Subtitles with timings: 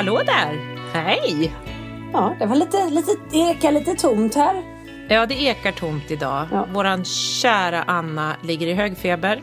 [0.00, 0.20] Hallå!
[0.26, 0.58] Där!
[0.92, 1.54] Hej!
[2.12, 4.62] Ja, det var lite, lite, det ekar lite tomt här.
[5.08, 6.46] Ja, det ekar tomt idag.
[6.52, 6.66] Ja.
[6.72, 9.42] Våran kära Anna ligger i hög feber.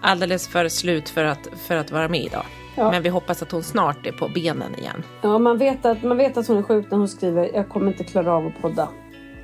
[0.00, 2.44] Alldeles för slut för att, för att vara med idag.
[2.74, 2.90] Ja.
[2.90, 5.02] Men vi hoppas att hon snart är på benen igen.
[5.22, 7.86] Ja, man vet, att, man vet att hon är sjuk när hon skriver jag kommer
[7.86, 8.88] inte klara av att podda.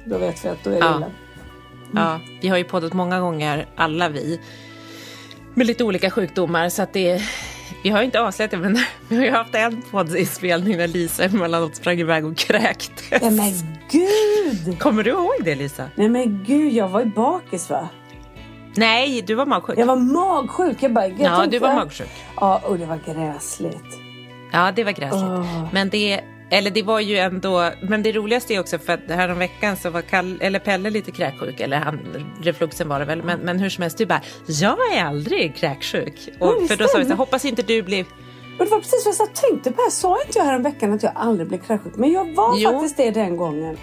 [0.04, 0.96] Då vet vi att då är det Ja.
[0.96, 1.10] illa.
[1.94, 4.40] Ja, vi har ju poddat många gånger, alla vi,
[5.54, 6.68] med lite olika sjukdomar.
[6.68, 7.22] Så att det,
[7.82, 11.24] vi har ju inte avslöjat det, men vi har ju haft en poddinspelning när Lisa
[11.24, 13.22] emellanåt sprang iväg och kräktes.
[13.22, 13.52] Nej men
[13.90, 14.78] gud!
[14.78, 15.84] Kommer du ihåg det Lisa?
[15.94, 17.88] Nej men gud, jag var ju bakis va?
[18.76, 19.78] Nej, du var magsjuk.
[19.78, 20.76] Jag var magsjuk.
[20.82, 22.08] Jag bara, jag Ja, tänkte- du var magsjuk.
[22.36, 23.98] Ja, och det var gräsligt.
[24.52, 25.22] Ja, det var gräsligt.
[25.22, 25.66] Åh.
[25.72, 29.76] Men det, eller det var ju ändå, men det roligaste är också för att häromveckan
[29.76, 32.00] så var Kalle, eller Pelle lite kräksjuk, eller han,
[32.42, 36.28] refluxen var det väl, men, men hur som helst, du bara, jag är aldrig kräksjuk.
[36.40, 38.04] Och, det för då sa vi så här, hoppas inte du blir,
[38.58, 39.82] Och det var precis vad jag tänkte på.
[39.82, 41.96] Jag sa inte jag häromveckan att jag aldrig blev kräksjuk.
[41.96, 42.70] Men jag var Jo.
[42.72, 43.76] faktiskt det den gången.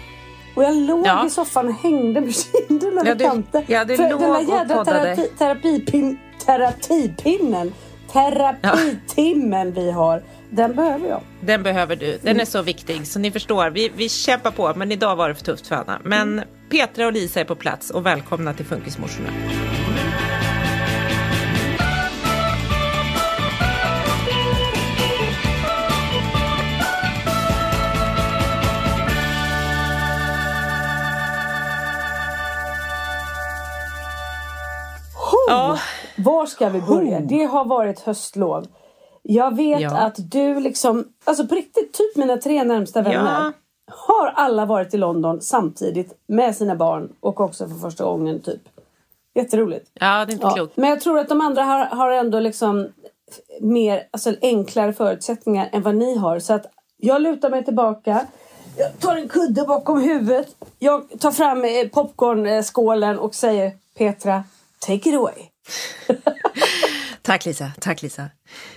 [0.54, 1.26] Och jag låg Ja.
[1.26, 2.34] i soffan och hängde med
[2.68, 3.62] kinden över Ja, du- kanten.
[3.66, 7.72] ja, du För låg den där jädra terapi, terapipin, terapipinnen,
[8.16, 11.20] terapitimmen vi har, den behöver jag.
[11.40, 14.92] den behöver du, den är så viktig, så ni förstår, vi, vi kämpar på, men
[14.92, 16.00] idag var det för tufft för Anna.
[16.04, 19.28] Men Petra och Lisa är på plats och välkomna till Funkismorsorna.
[36.26, 37.20] Var ska vi börja?
[37.20, 38.66] Det har varit höstlov.
[39.22, 39.96] Jag vet Ja.
[39.96, 43.52] att du liksom, alltså på riktigt, typ mina tre närmsta vänner Ja.
[43.86, 48.60] har alla varit i London samtidigt med sina barn och också för första gången typ.
[49.34, 49.90] Jätteroligt.
[49.94, 50.76] Ja, det är inte Ja, klokt.
[50.76, 52.88] men jag tror att de andra har, har ändå liksom
[53.60, 56.38] mer, alltså enklare förutsättningar än vad ni har.
[56.38, 56.66] Så att
[56.96, 58.26] jag lutar mig tillbaka.
[58.78, 60.56] Jag tar en kudde bakom huvudet.
[60.78, 64.44] Jag tar fram eh, popcornskålen och säger Petra,
[64.78, 65.34] take it away.
[67.22, 68.30] Tack Lisa, tack Lisa.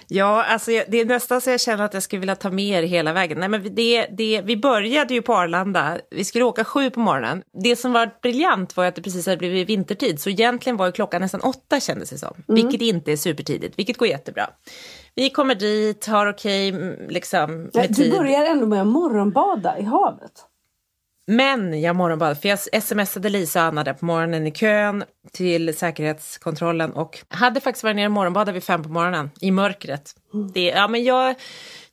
[0.07, 2.83] Ja, alltså jag- det är nästan så jag känner att jag skulle vilja ta med
[2.83, 3.39] er hela vägen.
[3.39, 7.41] Nej, men det, det, vi började ju på Arlanda, vi skulle åka sju på morgonen.
[7.63, 10.91] Det som var briljant var att det precis hade blivit vintertid, så egentligen var ju
[10.91, 12.33] klockan nästan åtta kändes det som.
[12.47, 14.49] Vilket inte är supertidigt, vilket går jättebra.
[15.15, 18.11] Vi kommer dit, har okej mm, liksom, Ja, med du tid.
[18.11, 20.31] börjar ändå med att morgonbada i havet.
[21.31, 25.77] Men jag morgonbad, för jag smsade Lisa och Anna där på morgonen i kön till
[25.77, 30.15] säkerhetskontrollen och hade faktiskt varit nere och morgonbadat vid fem på morgonen i mörkret.
[30.53, 31.35] Det, ja, men jag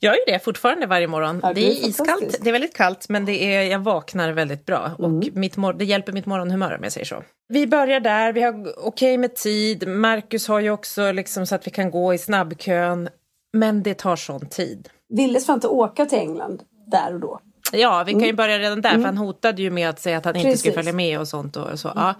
[0.00, 1.41] gör ju det fortfarande varje morgon.
[1.43, 4.67] Ja, det det är iskallt, det är väldigt kallt men det är, jag vaknar väldigt
[4.67, 7.23] bra och mitt, det hjälper mitt morgonhumör om jag säger så.
[7.49, 11.67] Vi börjar där, vi har okej med tid, Marcus har ju också liksom så att
[11.67, 13.09] vi kan gå i snabbkön,
[13.53, 14.88] men det tar sån tid.
[15.17, 17.41] Willes får inte åka till England där och då.
[17.73, 18.37] Ja, vi kan ju Mm.
[18.37, 20.75] börja redan där, för han hotade ju med att säga att han inte skulle Precis.
[20.75, 21.57] följa med och sånt.
[21.57, 21.93] Och så.
[21.95, 22.15] Ja.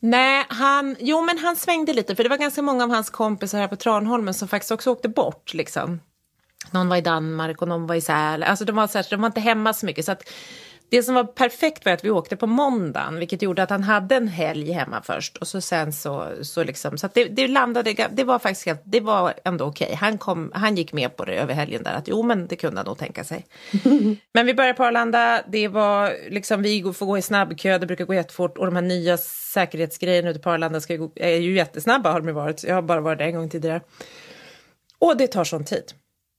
[0.00, 3.58] Nej, han, jo men han svängde lite, för det var ganska många av hans kompisar
[3.58, 5.54] här på Tranholmen som faktiskt också åkte bort.
[5.54, 6.00] Liksom.
[6.70, 8.48] Någon var i Danmark och någon var i Sälen.
[8.48, 10.04] Alltså de var, så här, de var inte hemma så mycket.
[10.04, 10.22] Så att
[10.88, 14.16] det som var perfekt var att vi åkte på måndagen, vilket gjorde att han hade
[14.16, 15.36] en helg hemma först.
[15.36, 19.00] Och så sen så, så liksom, så det, det landade, det var faktiskt helt, det
[19.00, 19.94] var ändå okej.
[19.94, 22.76] Han, kom, han gick med på det över helgen där, att jo men det kunde
[22.76, 23.46] han nog tänka sig.
[24.32, 28.04] Men vi började på Arlanda, det var liksom, vi får gå i snabbkö, det brukar
[28.04, 32.12] gå jättefort och de här nya säkerhetsgrejerna ute på Arlanda ska gå, är ju jättesnabba
[32.12, 32.64] har de ju varit.
[32.64, 33.80] Jag har bara varit där en gång tidigare.
[34.98, 35.92] Och det tar sån tid.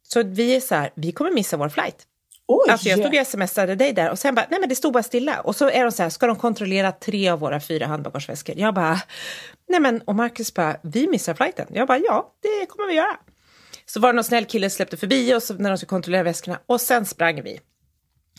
[0.04, 2.08] Så vi är så här, vi kommer missa vår flight.
[2.48, 2.72] Oj!
[2.72, 5.04] Alltså jag stod och smsade dig där och sen bara, nej men det stod bara
[5.04, 5.40] stilla.
[5.42, 8.56] Och så är de så här, ska de kontrollera tre av våra fyra handbagageväskor?
[8.58, 9.02] Jag bara,
[9.70, 11.68] nej men, och Marcus bara, vi missar flighten.
[11.70, 13.18] Jag bara, ja, det kommer vi göra.
[13.86, 16.82] Så var det någon snäll kille släppte förbi oss när de skulle kontrollera väskorna och
[16.82, 17.60] sen sprang vi.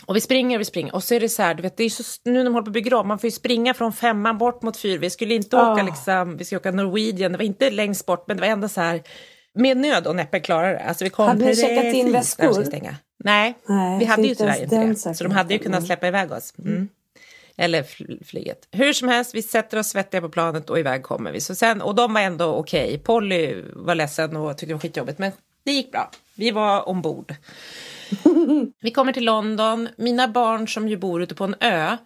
[0.06, 1.84] Och vi springer och vi springer och så är det så här, du vet, det
[1.84, 3.92] är så, nu när de håller på att bygga om, man får ju springa från
[3.92, 4.98] femman bort mot fyr.
[4.98, 5.82] Vi skulle inte åka Ah.
[5.82, 8.80] liksom, vi skulle åka Norwegian, det var inte längst bort, men det var ändå så
[8.80, 9.02] här,
[9.54, 10.84] med nöd och näppe klarade det.
[10.84, 12.64] Alltså vi kom Hade ni checkat in väskor?
[13.24, 15.14] Nej, Nej, vi hade ju tyvärr inte det.
[15.14, 16.54] Så de hade ju kunnat släppa iväg oss.
[16.58, 16.88] Mm.
[17.56, 18.68] Eller fl- flyget.
[18.70, 21.40] Hur som helst, vi sätter oss svettiga på planet och iväg kommer vi.
[21.40, 22.98] Så sen, och de var ändå okej.
[22.98, 25.32] Polly var ledsen och tyckte det var skitjobbigt, men
[25.64, 26.10] det gick bra.
[26.34, 27.34] Vi var ombord.
[28.80, 29.88] vi kommer till London.
[29.96, 31.96] Mina barn som ju bor ute på en ö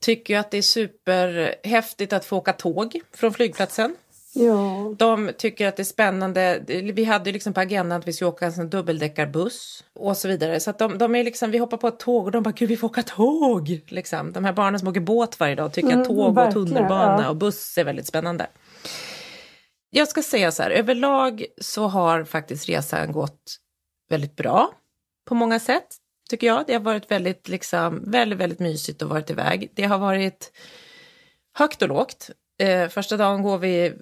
[0.00, 3.96] tycker att det är superhäftigt att få åka tåg från flygplatsen.
[4.38, 4.94] Ja.
[4.98, 6.62] De tycker att det är spännande.
[6.94, 10.28] Vi hade ju liksom på agendan att vi skulle åka en sån dubbeldäckarbuss och så
[10.28, 10.60] vidare.
[10.60, 12.68] Så att de, de är liksom, vi hoppar på ett tåg och de bara, gud
[12.68, 13.80] vi får åka tåg!
[13.86, 14.32] Liksom.
[14.32, 17.28] De här barnen som åker båt varje dag tycker att Mm, tåg och tunnelbana ja.
[17.28, 18.46] och buss är väldigt spännande.
[19.90, 23.56] Jag ska säga så här, överlag så har faktiskt resan gått
[24.08, 24.70] väldigt bra
[25.28, 25.86] på många sätt,
[26.30, 26.64] tycker jag.
[26.66, 29.70] Det har varit väldigt, liksom, väldigt, väldigt mysigt att varit iväg.
[29.74, 30.52] Det har varit
[31.54, 32.30] högt och lågt.
[32.58, 33.92] Eh, första dagen går vi,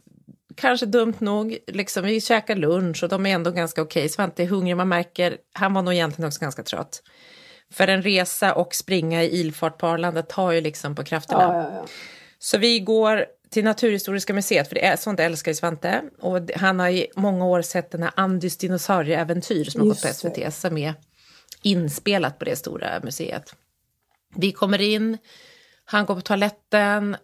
[0.56, 4.08] kanske dumt nog, liksom, vi käkar lunch och de är ändå ganska okej.
[4.08, 7.02] Svante är hungrig, man märker, han var nog egentligen också ganska trött.
[7.72, 11.42] För en resa och springa i ilfart på Arlanda tar ju liksom på krafterna.
[11.42, 11.86] Ja, ja, ja.
[12.38, 16.02] Så vi går till Naturhistoriska museet, för det är sånt älskar ju Svante.
[16.20, 20.08] Och han har i många år sett den här Andys dinosaurieäventyr som har gått på.
[20.08, 20.94] SVT, som är
[21.62, 23.54] inspelat på det stora museet.
[24.36, 25.18] Vi kommer in,
[25.84, 27.16] han går på toaletten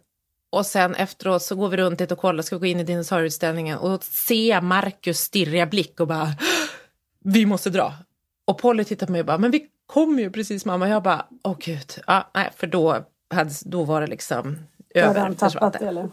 [0.50, 2.84] och sen efteråt så går vi runt lite och kollar, ska vi gå in i
[2.84, 6.28] dinosaurieutställningen och då ser Marcus stirriga blick och bara,
[7.24, 7.92] vi måste dra.
[8.44, 10.88] Och Polly tittar på mig och bara, men vi kommer ju precis mamma.
[10.88, 13.04] Jag bara, åh gud, ja, nej, för då,
[13.34, 14.58] hade, då var det liksom
[14.94, 15.20] Hade över.
[15.20, 15.86] han försvann tappat det.
[15.88, 16.08] eller?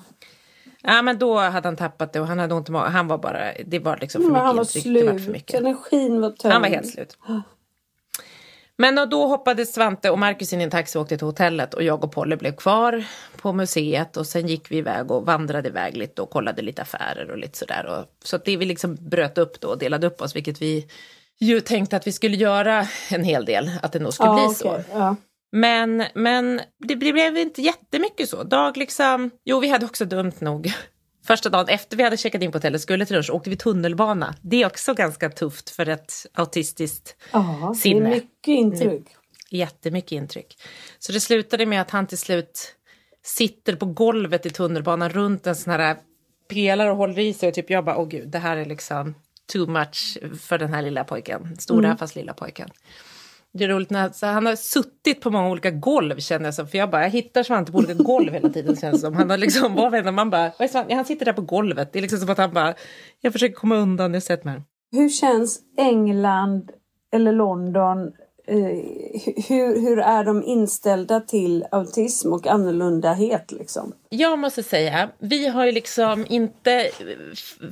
[0.82, 2.92] Ja, men då hade han tappat det och han hade ont i magen.
[2.92, 4.94] Han var bara, det var liksom för Men han var mycket intryck.
[4.96, 5.34] Det var för slut.
[5.34, 5.60] mycket.
[5.60, 6.54] Energin var tömd.
[6.54, 7.18] Han var helt slut.
[8.78, 11.84] Men då hoppade Svante och Marcus in i en taxi och åkte till hotellet och
[11.84, 13.04] jag och Polly blev kvar
[13.38, 17.32] på museet och sen gick vi iväg och vandrade iväg lite och kollade lite affärer
[17.32, 17.86] och lite sådär.
[17.86, 20.88] Och, så att det vi liksom bröt upp då och delade upp oss, vilket vi
[21.40, 24.56] ju tänkte att vi skulle göra en hel del, att det nog skulle Ja, bli
[24.56, 24.70] så.
[24.72, 25.16] okej, Ja.
[25.52, 28.44] Men, men det blev inte jättemycket så.
[28.44, 30.74] Dag liksom, jo vi hade också dumt nog.
[31.28, 34.36] Första dagen efter vi hade checkat in på hotellet, skulle till lunch, åkte vi tunnelbana.
[34.42, 37.40] Det är också ganska tufft för ett autistiskt Ja,
[37.74, 38.10] det är sinne.
[38.10, 39.04] mycket intryck.
[39.50, 40.58] Jättemycket intryck.
[41.00, 42.76] Så det slutade med att han till slut
[43.24, 45.98] sitter på golvet i tunnelbanan runt en sån här
[46.50, 49.16] pelare och håller i sig och typ jag bara, åh gud, det här är liksom
[49.54, 51.56] too much för den här lilla pojken.
[51.60, 52.70] Stora fast lilla pojken.
[53.54, 56.68] Det är roligt när så han har suttit på många olika golv känner jag som,
[56.68, 59.14] för jag bara, jag hittar Svante på olika golv hela tiden känns som.
[59.14, 60.96] Han har liksom, vad man bara, vad är Svante?
[60.96, 61.94] han sitter där på golvet.
[61.94, 62.74] Det är liksom som att han bara,
[63.22, 64.62] jag försöker komma undan, jag sett mig.
[64.92, 66.72] Hur känns England
[67.14, 68.12] eller London?
[68.48, 68.56] Eh,
[69.48, 73.94] hur, hur är de inställda till autism och annorlundahet liksom?
[74.10, 76.90] Jag måste säga, vi har ju liksom inte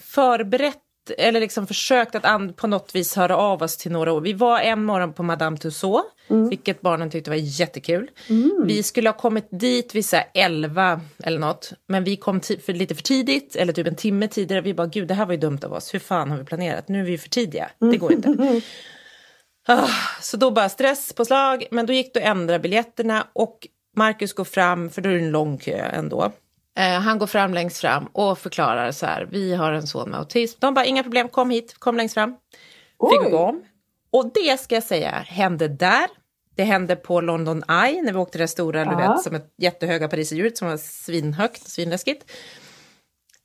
[0.01, 0.84] förberett
[1.17, 4.21] eller liksom försökt att på något vis höra av oss till några år.
[4.21, 6.05] Vi var en morgon på Madame Tussauds,
[6.49, 8.09] vilket barnen tyckte var jättekul.
[8.65, 12.73] Vi skulle ha kommit dit vid så här 11 eller något, men vi kom för
[12.73, 14.61] lite för tidigt, eller typ en timme tidigare.
[14.61, 16.87] Vi bara, gud det här var ju dumt av oss, hur fan har vi planerat?
[16.87, 18.61] Nu är vi ju för tidiga, det går inte.
[19.67, 19.89] Ah,
[20.21, 24.33] så då bara stress på slag, men då gick det att ändra biljetterna och Marcus
[24.33, 26.31] går fram, för då är det en lång kö ändå.
[26.77, 30.19] Eh, han går fram längst fram och förklarar så här, vi har en son med
[30.19, 30.57] autism.
[30.61, 32.31] De bara, inga problem, kom hit, kom längst fram.
[33.11, 33.31] Fick Oj.
[33.31, 33.63] gå om.
[34.11, 36.05] Och det ska jag säga hände där.
[36.55, 39.13] Det hände på London Eye när vi åkte det stora, du Ja.
[39.13, 42.31] vet, som ett jättehöga pariserhjulet som var svinhögt, svinläskigt.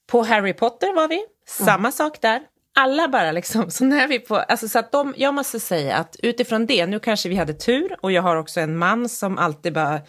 [0.06, 2.40] På Harry Potter var vi, samma sak där.
[2.74, 6.16] alla bara liksom, så när vi på, alltså så att de, jag måste säga att
[6.22, 9.72] utifrån det, nu kanske vi hade tur och jag har också en man som alltid
[9.72, 10.00] bara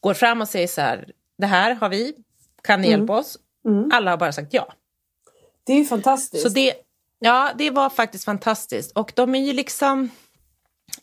[0.00, 1.08] går fram och säger så här,
[1.38, 2.14] det här har vi,
[2.62, 3.38] kan ni hjälpa oss?
[3.92, 4.72] Alla har bara sagt ja.
[5.66, 6.42] Det är ju fantastiskt.
[6.42, 6.74] Så det,
[7.18, 8.92] ja, det var faktiskt fantastiskt.
[8.92, 10.10] Och de är ju liksom...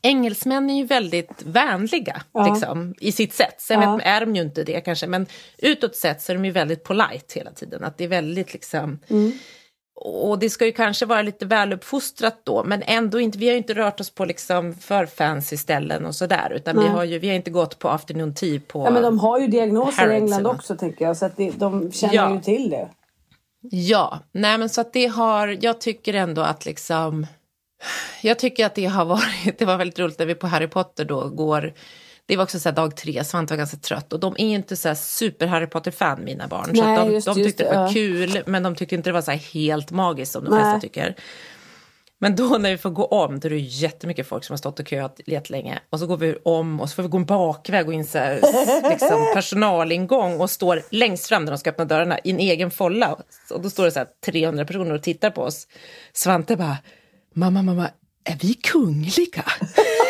[0.02, 2.54] Engelsmän är ju väldigt vänliga Ja.
[2.54, 3.56] liksom, i sitt sätt.
[3.62, 3.96] Sen Ja.
[3.96, 5.26] vet, är de ju inte det kanske, men
[5.58, 7.84] utåt sett så är de ju väldigt polite hela tiden.
[7.84, 9.00] Att det är väldigt liksom...
[9.08, 9.32] Mm.
[9.98, 13.38] Och det ska ju kanske vara lite väluppfostrat då, men ändå inte.
[13.38, 16.84] Vi har ju inte rört oss på liksom för fancy ställen och sådär, utan vi
[16.84, 16.92] Nej.
[16.92, 18.86] har ju vi har inte gått på afternoon tea på...
[18.86, 21.18] ja, men de har ju diagnoser i England också tänker jag.
[21.18, 22.34] Så att det, de känner Ja.
[22.34, 22.90] ju till det.
[23.72, 27.28] Ja, nej men så att det har, jag tycker ändå att liksom,
[28.22, 31.06] jag tycker att det har varit, det var väldigt roligt när vi på Harry Potter
[31.06, 31.74] då går,
[32.28, 34.96] det var också så dag tre, Svante var ganska trött och de är inte så
[34.96, 36.66] super Harry Potter-fan mina barn.
[36.66, 37.94] så Nej, att de, just- de just tyckte det, det var ja.
[37.94, 40.60] kul, men de tyckte inte det var så helt magiskt som de Nej.
[40.60, 41.16] flesta tycker.
[42.20, 44.80] Men då när vi får gå om, då är det jättemycket folk som har stått
[44.80, 45.80] och köat jättelänge.
[45.90, 48.18] Och så går vi om och så får vi gå en bakväg och in så
[48.18, 48.34] här,
[48.90, 53.18] liksom, personalingång och står längst fram när de ska öppna dörrarna i en egen folla.
[53.52, 55.68] Och då står det så här 300 personer och tittar på oss.
[56.14, 56.78] Svante bara,
[57.34, 57.90] mamma, mamma,
[58.24, 59.44] är vi kungliga?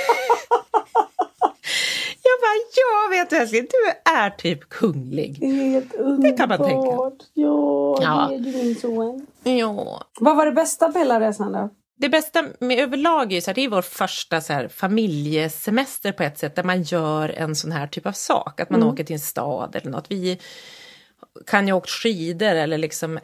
[2.91, 5.37] Ja vet du älskling, du är typ kunglig.
[5.39, 6.37] Det är helt underbart.
[6.37, 6.87] kan man tänka.
[7.33, 8.27] Ja, Ja.
[8.29, 9.27] det är du min son.
[9.43, 11.69] Ja, Vad var det bästa på hela resan då?
[11.97, 16.11] Det bästa med överlag är ju så här, det är vår första så här, familjesemester
[16.11, 18.59] på ett sätt där man gör en sån här typ av sak.
[18.59, 20.05] Att man åker till en stad eller något.
[20.11, 20.39] Vi
[21.47, 23.19] kan ju ha åkt skidor eller liksom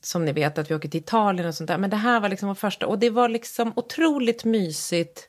[0.00, 1.78] som ni vet att vi åker till Italien och sånt där.
[1.78, 5.28] Men det här var liksom vår första och det var liksom otroligt mysigt.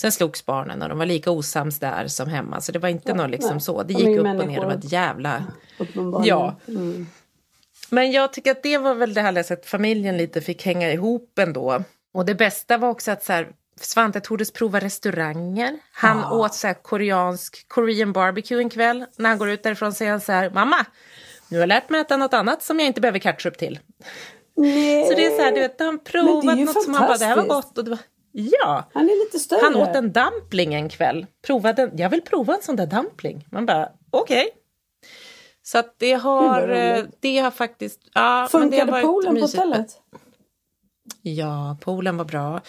[0.00, 2.60] Sen slogs barnen och de var lika osams där som hemma.
[2.60, 3.60] Så det var inte något liksom nej.
[3.60, 3.82] så.
[3.82, 4.60] Det De gick upp och ner.
[4.60, 5.44] Det var ett jävla...
[6.24, 6.60] Ja.
[7.90, 11.38] Men jag tycker att det var väl det härligaste att familjen lite fick hänga ihop
[11.38, 11.82] ändå.
[12.14, 13.48] Och det bästa var också att så här,
[13.80, 15.78] Svante tordes prova restauranger.
[15.92, 19.04] Han åt så koreansk, korean barbecue en kväll.
[19.16, 20.86] När han går ut därifrån säger han så här, mamma,
[21.48, 23.78] nu har jag lärt mig äta något annat som jag inte behöver ketchup till.
[24.56, 25.06] Nej.
[25.06, 27.36] Så det är så här, du vet, han provat något som han bara, det här
[27.36, 27.78] var gott.
[27.78, 27.98] Och det var,
[28.32, 29.60] ja, Han är lite större.
[29.62, 31.26] han åt en dumpling en kväll.
[31.46, 33.46] Provade en, jag vill prova en sån där dumpling.
[33.50, 34.48] Man bara, okej.
[35.62, 38.00] Så att det har, eh, det har faktiskt...
[38.14, 39.88] Ja, Funkade poolen på hotellet?
[41.22, 42.60] Ja, poolen var bra.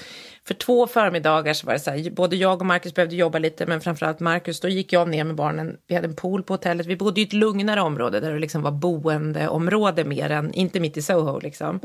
[0.47, 3.65] För två förmiddagar så var det så här, både jag och Marcus behövde jobba lite,
[3.65, 5.77] men framförallt Marcus, då gick jag ner med barnen.
[5.87, 6.85] Vi hade en pool på hotellet.
[6.87, 10.97] Vi bodde i ett lugnare område där det liksom var boendeområde mer än, inte mitt
[10.97, 11.79] i Soho liksom.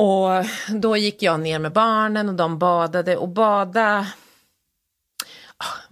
[0.00, 0.44] Och
[0.80, 4.06] då gick jag ner med barnen och de badade och bada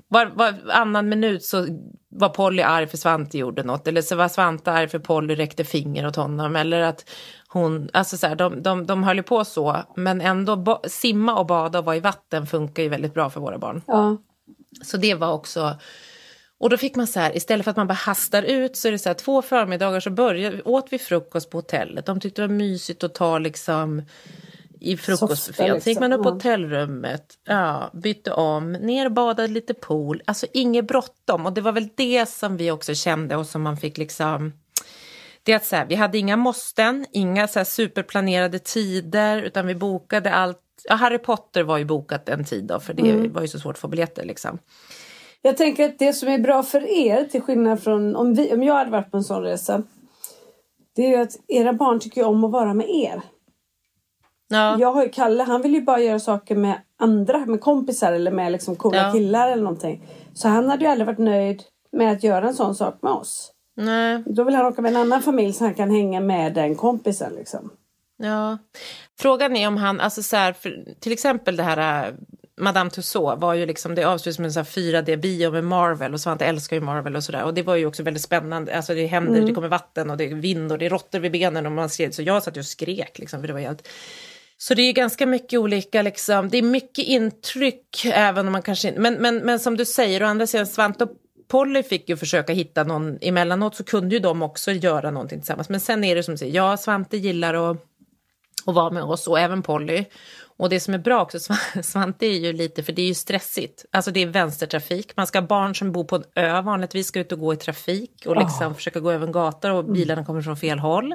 [0.08, 1.66] var, var annan minut så
[2.08, 5.64] var Polly arg för Svante gjorde något eller så var Svante arg för Polly räckte
[5.64, 7.10] finger åt honom eller att
[7.48, 11.38] hon, alltså så här, de, de, de höll ju på så men ändå ba, simma
[11.38, 13.82] och bada och vara i vatten funkar ju väldigt bra för våra barn.
[13.86, 14.16] Ja.
[14.84, 15.76] Så det var också...
[16.60, 18.92] Och då fick man så här, istället för att man bara hastar ut så är
[18.92, 22.06] det så här två förmiddagar så började, åt vi frukost på hotellet.
[22.06, 24.02] De tyckte det var mysigt att ta liksom
[24.80, 25.68] i frukostbuffén.
[25.68, 29.74] Softa, Så gick man upp på liksom, hotellrummet, ja, bytte om, ner och badade lite
[29.74, 30.22] pool.
[30.24, 31.46] Alltså inget bråttom.
[31.46, 34.52] Och det var väl det som vi också kände och som man fick liksom...
[35.42, 39.66] Det är att så här, vi hade inga måsten, inga så här superplanerade tider, utan
[39.66, 40.58] vi bokade allt.
[40.84, 43.32] Ja, Harry Potter var ju bokat en tid då, för det Mm.
[43.32, 44.58] var ju så svårt att få biljetter liksom.
[45.48, 48.62] Jag tänker att det som är bra för er, till skillnad från om, vi, om
[48.62, 49.82] jag hade varit på en sån resa.
[50.96, 53.22] Det är ju att era barn tycker om att vara med er.
[54.48, 58.12] Ja, Jag har ju Kalle, han vill ju bara göra saker med andra, med kompisar
[58.12, 59.12] eller med liksom coola Ja.
[59.12, 60.02] killar eller någonting.
[60.34, 61.62] Så han hade ju aldrig varit nöjd
[61.92, 63.52] med att göra en sån sak med oss.
[63.76, 66.74] nej, Då vill han åka med en annan familj så han kan hänga med den
[66.74, 67.70] kompisen liksom.
[68.16, 68.58] ja.
[69.20, 72.14] Frågan är om han, alltså så här, för, till exempel det här äh,
[72.58, 76.20] Madame Tussauds var ju liksom, det avslutades med en sån här 4D-bio med Marvel och
[76.20, 77.44] Svante älskar ju Marvel och sådär.
[77.44, 80.24] Och det var ju också väldigt spännande, alltså det händer, det kommer vatten och det
[80.24, 82.60] är vind och det är råttor vid benen och man ser så jag satt ju
[82.60, 83.88] och skrek liksom för det var helt
[84.60, 88.88] så det är ganska mycket olika, liksom, det är mycket intryck även om man kanske
[88.88, 91.10] inte, men, men, men som du säger, å andra sidan Svante och
[91.48, 95.68] Polly fick ju försöka hitta någon, emellanåt så kunde ju de också göra någonting tillsammans,
[95.68, 97.84] men sen är det som du säger, ja Svante gillar att
[98.68, 100.04] och vara med oss och även Polly.
[100.58, 103.14] Och det som är bra också, Sv- Svante är ju lite, för det är ju
[103.14, 103.84] stressigt.
[103.90, 106.60] Alltså det är vänstertrafik, man ska ha barn som bor på en ö.
[106.60, 109.84] Vanligtvis ska ut och gå i trafik och liksom försöka gå över en gata och
[109.84, 111.14] bilarna kommer från fel håll.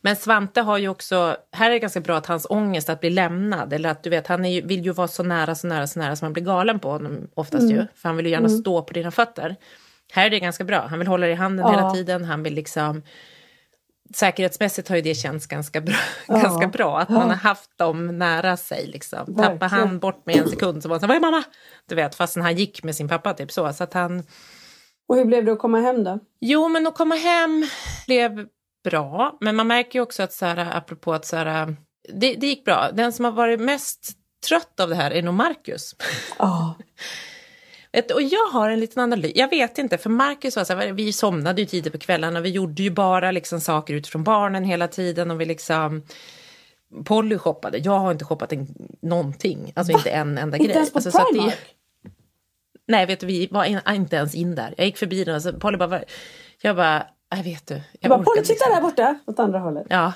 [0.00, 3.10] Men Svante har ju också, här är det ganska bra att hans ångest att bli
[3.10, 5.98] lämnad, eller att du vet, han ju, vill ju vara så nära, så nära, så
[5.98, 8.82] nära så man blir galen på honom oftast ju, för han vill ju gärna stå
[8.82, 9.56] på dina fötter.
[10.12, 11.72] Här är det ganska bra, han vill hålla dig i handen Ja.
[11.72, 13.02] hela tiden, han vill liksom
[14.16, 15.94] säkerhetsmässigt har ju det känts ganska bra,
[16.28, 16.36] Ja.
[16.36, 17.14] ganska bra att Ja.
[17.14, 18.86] man har haft dem nära sig.
[18.86, 19.36] Liksom.
[19.36, 21.44] Tappar han bort med en sekund så var han så här, vad är mamma?
[21.88, 23.72] Du vet, fastän han gick med sin pappa typ så.
[23.72, 24.22] så att han,
[25.08, 26.18] Och hur blev det att komma hem då?
[26.40, 27.66] Jo, men att komma hem
[28.06, 28.46] blev
[28.84, 29.36] bra.
[29.40, 31.76] Men man märker ju också att, så här, apropå att så här,
[32.12, 32.90] det, det gick bra.
[32.92, 34.10] Den som har varit mest
[34.48, 35.94] trött av det här är nog Marcus.
[36.38, 36.74] Ja.
[38.08, 39.32] Du, Och jag har en liten analys.
[39.34, 42.40] Jag vet inte, för Marcus var så här, vi somnade ju tidigt på kvällarna.
[42.40, 45.30] Vi gjorde ju bara liksom saker utifrån barnen hela tiden.
[45.30, 46.02] Och vi liksom...
[47.04, 47.78] Polly shoppade.
[47.78, 48.66] Jag har inte shoppat en,
[49.02, 49.72] någonting.
[49.76, 50.66] Alltså inte en enda grej.
[50.66, 51.58] Inte ens på alltså, det- Primark?
[52.88, 54.74] Nej, vet du, vi var in, inte ens in där.
[54.76, 55.86] Jag gick förbi den och så Polly bara...
[55.88, 56.04] var-
[56.60, 57.80] Jag bara, nej vet du.
[58.00, 59.18] Jag bara, Polly liksom titta där borta!
[59.26, 59.86] Åt andra hållet.
[59.90, 60.12] Ja,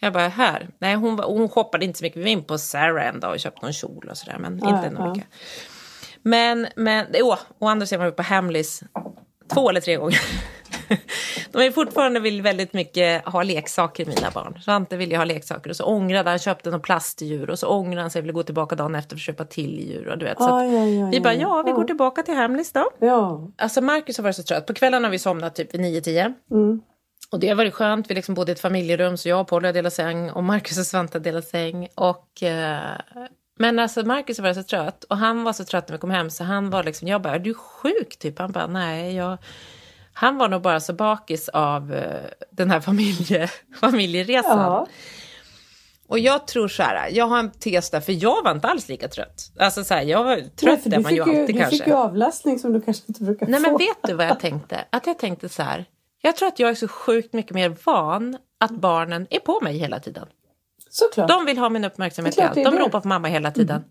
[0.00, 0.68] jag bara här.
[0.78, 2.16] Nej, hon, hon shoppade inte så mycket.
[2.18, 4.76] Vi var in på Sarah en dag och köpte någon kjol och sådär, men Ja,
[4.86, 5.08] inte ja.
[5.12, 5.28] mycket.
[6.24, 8.82] Men, men åh, å andra sidan var vi på Hamleys
[9.54, 10.20] två eller tre gånger.
[11.52, 14.58] De är fortfarande vill väldigt mycket ha leksaker, mina barn.
[14.62, 18.00] Svante ville ju ha leksaker och så ångrade han, köpte någon plastdjur och så ångrade
[18.00, 20.08] han sig och ville gå tillbaka dagen efter för att köpa till djur.
[20.08, 22.72] Och du vet, så Aj, aj, aj, vi bara, ja, vi går tillbaka till Hamleys
[22.72, 22.90] då.
[22.98, 23.50] Ja.
[23.58, 24.66] Alltså Marcus har varit så trött.
[24.66, 26.34] På kvällarna har vi somnat typ vid 9-10.
[26.50, 26.80] Mm.
[27.30, 28.10] Och det har varit skönt.
[28.10, 30.78] Vi liksom bodde i ett familjerum så jag och Polly har delat säng och Marcus
[30.78, 31.88] och Svante har delat säng.
[31.94, 32.98] Och, eh,
[33.58, 36.30] men alltså Marcus varit så trött och han var så trött när vi kom hem
[36.30, 38.38] så han var liksom, jag bara, är du sjuk typ?
[38.38, 39.38] Han bara, nej, jag...
[40.16, 42.20] Han var nog bara så bakis av eh,
[42.50, 43.48] den här familje,
[43.80, 44.58] familjeresan.
[44.58, 44.86] Ja.
[46.08, 48.88] Och jag tror så här, jag har en tes där, för jag var inte alls
[48.88, 49.52] lika trött.
[49.58, 51.76] Alltså så här, jag var Nej, trött för är du man ju alltid du kanske.
[51.78, 53.66] fick ju avlastning som du kanske inte brukar Nej få.
[53.70, 54.84] men vet du vad jag tänkte?
[54.90, 55.84] Att jag tänkte så här.
[56.22, 59.78] Jag tror att jag är så sjukt mycket mer van att barnen är på mig
[59.78, 60.26] hela tiden.
[60.96, 61.28] Såklart.
[61.28, 62.54] De vill ha min uppmärksamhet Det är i klart allt.
[62.54, 62.74] det är De.
[62.76, 62.84] Mm.
[62.86, 63.84] ropar på mamma hela tiden.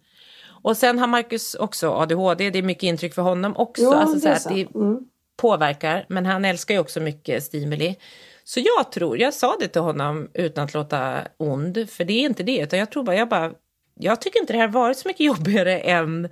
[0.63, 2.49] Och sen har Marcus också ADHD.
[2.49, 3.83] Det är mycket intryck för honom också.
[3.83, 4.99] Jo, alltså, det så det Mm.
[5.37, 6.05] påverkar.
[6.09, 7.95] Men han älskar ju också mycket stimuli.
[8.43, 11.89] Så jag tror, jag sa det till honom utan att låta ond.
[11.89, 12.57] För det är inte det.
[12.59, 13.51] Utan jag tror bara, jag bara,
[13.99, 16.29] jag tycker inte det här varit så mycket jobbigare än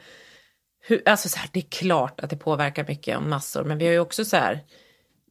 [0.84, 3.86] hur, alltså så här, det är klart att det påverkar mycket om massor, men vi
[3.86, 4.60] har ju också så här,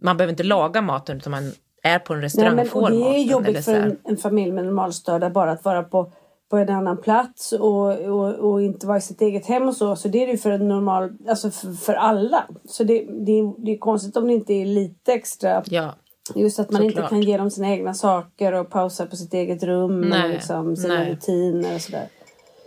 [0.01, 2.91] man behöver inte laga maten utan man är på en Nej, restaurang men, får och
[2.91, 3.15] det maten.
[3.15, 6.13] är jobbigt för en, en familj med normalstörda bara att vara på,
[6.51, 9.97] på en annan plats och, och, och inte vara i sitt eget hem och så.
[9.97, 12.45] Så det är det ju för en normal, alltså för, för alla.
[12.65, 15.63] Så det, det, det är konstigt om det inte är lite extra.
[15.67, 15.95] Ja,
[16.35, 17.11] Just att man inte Såklart.
[17.11, 20.77] kan ge dem sina egna saker och pausa på sitt eget rum Nej, och liksom
[20.77, 21.13] sina nej.
[21.13, 22.07] rutiner och sådär.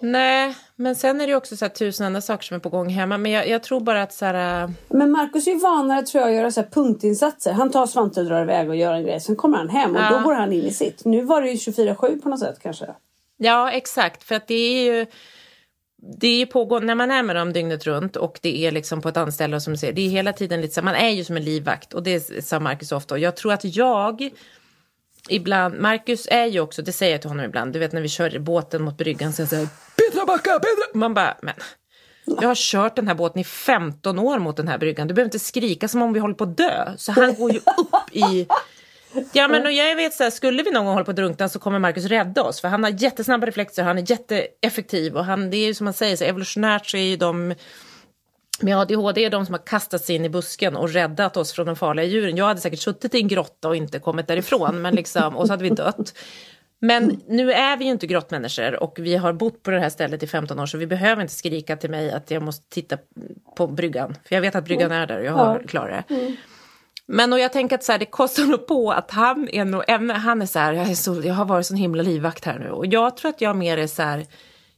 [0.04, 3.18] Nej, men sen är det också så tusen andra saker som är på gång hemma.
[3.18, 6.22] Men jag, jag tror bara att så här, äh, Men Markus är ju vanare tror
[6.22, 7.52] jag att göra så här punktinsatser.
[7.52, 9.20] Han tar Svante och drar iväg och gör en grej.
[9.20, 10.10] Sen kommer han hem och Ja.
[10.10, 11.06] då går han in i sitt.
[11.06, 12.86] Nu var det ju 24-7 på något sätt kanske.
[13.38, 15.06] ja exakt, för att det är ju
[16.20, 19.02] det är ju pågående, när man är med dem dygnet runt och det är liksom
[19.02, 21.38] på ett anställe som säger, det är hela tiden lite så man är ju som
[21.38, 24.30] en livvakt och det sa Marcus ofta och jag tror att jag
[25.30, 28.10] ibland, Marcus är ju också, det säger jag till honom ibland, du vet när vi
[28.10, 31.00] kör båten mot bryggan så jag säger Petra backa, Petra!
[31.00, 31.54] Man bara, men
[32.26, 35.28] jag har kört den här båten i 15 år mot den här bryggan, du behöver
[35.28, 36.94] inte skrika som om vi håller på att dö.
[36.98, 38.48] Så han går ju upp i
[39.34, 41.50] Ja men och jag vet så här, skulle vi någon gång hålla på att drunkna
[41.50, 45.50] så kommer Marcus rädda oss för han har jättesnabba reflexer, han är jätteeffektiv och han,
[45.50, 47.56] det är ju som man säger, så evolutionärt så är ju de
[48.62, 51.66] med ADHD är de som har kastat sig in i busken och räddat oss från
[51.66, 52.38] de farliga djuren.
[52.38, 55.54] Jag hade säkert suttit i en grotta och inte kommit därifrån men liksom, och så
[55.54, 56.14] hade vi dött.
[56.80, 60.24] Men nu är vi ju inte grottmänniskor och vi har bott på det här stället
[60.24, 62.98] i 15 år så vi behöver inte skrika till mig att jag måste titta
[63.58, 64.16] på bryggan.
[64.26, 66.36] För jag vet att bryggan är där och jag har klarat det.
[67.06, 69.84] Men och jag tänker att så här, det kostar nog på att han är nog,
[70.12, 72.70] han är så här, jag, är så, jag har varit sån himla livvakt här nu.
[72.70, 74.26] Och jag tror att jag mer är så här,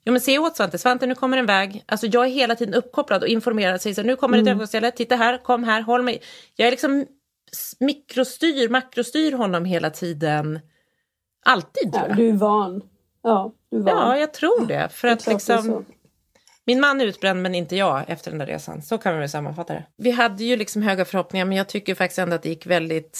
[0.06, 1.84] ja men se åt Svante, Svante nu kommer en väg.
[1.86, 3.82] Alltså jag är hela tiden uppkopplad och informerad.
[3.82, 6.22] Säger så nu kommer ett övergångsställe, titta här, kom här, håll mig.
[6.56, 7.06] Jag är liksom
[7.80, 10.60] mikrostyr, makrostyr honom hela tiden.
[11.46, 12.18] Alltid Ja, jag.
[12.18, 12.82] du är van.
[13.24, 13.98] Ja, du är van.
[13.98, 14.90] Ja, jag tror det.
[14.92, 15.86] För är att liksom...
[16.68, 18.82] Min man är utbränd men inte jag efter den där resan.
[18.82, 19.84] Så kan vi väl sammanfatta det.
[19.98, 23.20] Vi hade ju liksom höga förhoppningar men jag tycker faktiskt ändå att det gick väldigt...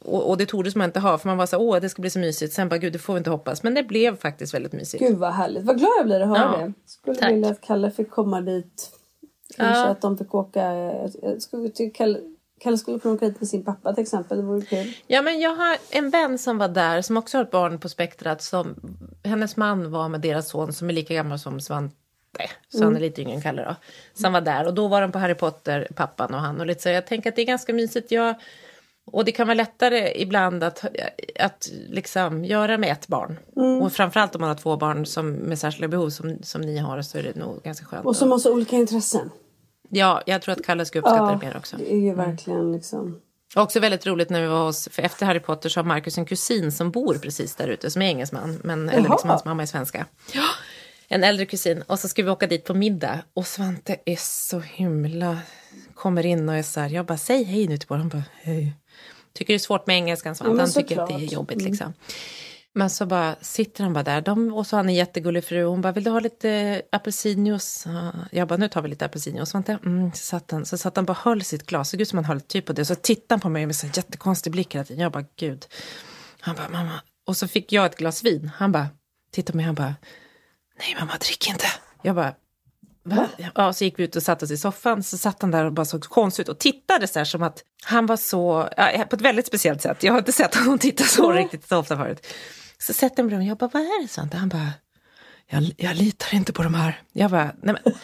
[0.00, 2.10] Och, och det tordes man inte ha för man var så åh det ska bli
[2.10, 2.52] så mysigt.
[2.52, 3.62] Sen bara, gud det får vi inte hoppas.
[3.62, 5.02] Men det blev faktiskt väldigt mysigt.
[5.02, 5.64] Gud vad härligt.
[5.64, 6.72] Vad glad jag blir att höra Ja, det.
[6.86, 7.30] Skulle tack.
[7.32, 8.90] vilja att Kalle fick komma dit.
[9.56, 9.86] Kanske Ja.
[9.88, 10.60] att de fick åka.
[11.22, 12.18] Jag skulle tycka Kalle,
[12.60, 14.38] Kalle skulle kunna åka dit med sin pappa till exempel.
[14.38, 14.92] Det vore kul.
[15.06, 17.88] Ja men jag har en vän som var där som också har ett barn på
[17.88, 18.42] spektrat.
[18.42, 18.74] Som,
[19.24, 21.94] hennes man var med deras son som är lika gammal som Svante.
[22.68, 23.76] Så han är lite yngre än Kalle då.
[24.14, 26.60] Som var där och då var de på Harry Potter, pappan och han.
[26.60, 28.10] Och lite så jag tänker att det är ganska mysigt.
[28.10, 28.34] Jag,
[29.04, 30.84] och det kan vara lättare ibland att,
[31.40, 33.38] att liksom göra med ett barn.
[33.82, 37.02] Och framförallt om man har två barn som, med särskilda behov som, som ni har
[37.02, 38.06] så är det nog ganska skönt.
[38.06, 39.30] Och som har så olika intressen.
[39.90, 41.76] Ja, jag tror att Kalle ska uppskatta det mer också.
[41.76, 43.20] Det är ju verkligen liksom.
[43.56, 46.24] Också väldigt roligt när vi var hos, för efter Harry Potter så har Marcus en
[46.24, 49.66] kusin som bor precis där ute, som är engelsman, men, eller liksom hans mamma är
[49.66, 50.06] svenska.
[50.34, 50.42] Ja,
[51.08, 51.82] en äldre kusin.
[51.82, 53.22] Och så ska vi åka dit på middag.
[53.34, 55.38] Och Svante är så himla...
[55.94, 58.00] Kommer in och är så här, jag bara, säg hej nu till båda.
[58.00, 58.72] Han bara, hej.
[59.32, 60.56] Tycker det är svårt med engelskan, Svante.
[60.56, 61.10] Ja, han tycker klart.
[61.10, 61.70] att det är jobbigt mm.
[61.70, 61.92] liksom.
[62.72, 64.20] Men så bara sitter han bara där.
[64.20, 65.64] De, och så har han en jättegullig fru.
[65.64, 67.86] Hon bara, vill du ha lite apelsinjuice?
[68.30, 69.54] Jag bara, nu tar vi lite apelsinjuice.
[69.54, 70.12] Mm.
[70.12, 71.90] Så, satt han, så satt han bara och höll sitt glas.
[71.90, 72.84] Såg ut som han höll typ på det.
[72.84, 75.02] Så tittade han på mig med en jättekonstig blick hela tiden.
[75.02, 75.66] Jag bara, gud.
[76.40, 77.00] Han bara, mamma.
[77.26, 78.50] Och så fick jag ett glas vin.
[78.54, 78.88] Han bara,
[79.30, 79.66] tittade på mig.
[79.66, 79.94] Han bara,
[80.78, 81.66] nej mamma, drick inte.
[82.02, 82.34] Jag bara,
[83.08, 83.28] Va?
[83.54, 85.72] Ja, så gick vi ut och satte oss i soffan, så satt han där och
[85.72, 89.16] bara såg konstig ut och tittade så här som att han var så, ja, på
[89.16, 90.02] ett väldigt speciellt sätt.
[90.02, 92.26] Jag har inte sett honom titta så riktigt så ofta förut.
[92.78, 94.34] Så sätter jag mig och jag bara, vad är det sånt?
[94.34, 94.72] Han bara,
[95.50, 97.02] jag, jag litar inte på de här.
[97.12, 97.94] Jag bara, nej men,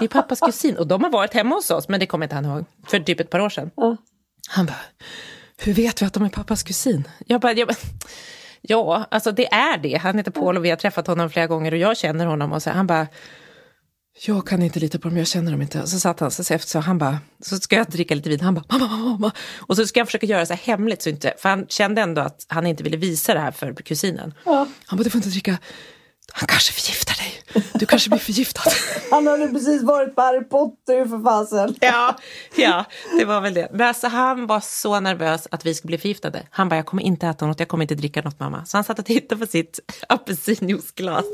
[0.00, 2.34] det är pappas kusin och de har varit hemma hos oss, men det kommer inte
[2.34, 3.70] han ihåg, för typ ett par år sedan.
[4.48, 4.80] Han bara,
[5.56, 7.08] hur vet vi att de är pappas kusin?
[7.26, 7.76] Jag bara, jag bara
[8.62, 9.96] ja, alltså det är det.
[9.96, 12.52] Han heter Paul och vi har träffat honom flera gånger och jag känner honom.
[12.52, 13.06] Och så, han bara,
[14.26, 15.86] jag kan inte lita på dem, jag känner dem inte.
[15.86, 18.54] Så satt han så efter, så han bara, så ska jag dricka lite vin, han
[18.54, 19.32] bara, mamma, mamma, mamma.
[19.58, 22.20] Och så ska jag försöka göra så här hemligt, så inte, för han kände ändå
[22.20, 24.34] att han inte ville visa det här för kusinen.
[24.44, 24.66] Ja.
[24.86, 25.58] Han bara, du får inte dricka,
[26.32, 27.42] han kanske förgiftar dig.
[27.74, 28.70] Du kanske blir förgiftad.
[29.10, 31.74] han hade precis varit på Harry Potter för fasen.
[31.80, 32.16] ja,
[32.56, 32.84] ja,
[33.18, 33.68] det var väl det.
[33.72, 36.42] Men alltså, han var så nervös att vi skulle bli förgiftade.
[36.50, 38.64] Han bara, jag kommer inte äta något, jag kommer inte dricka något mamma.
[38.64, 41.24] Så han satt och tittade på sitt apelsinjuiceglas.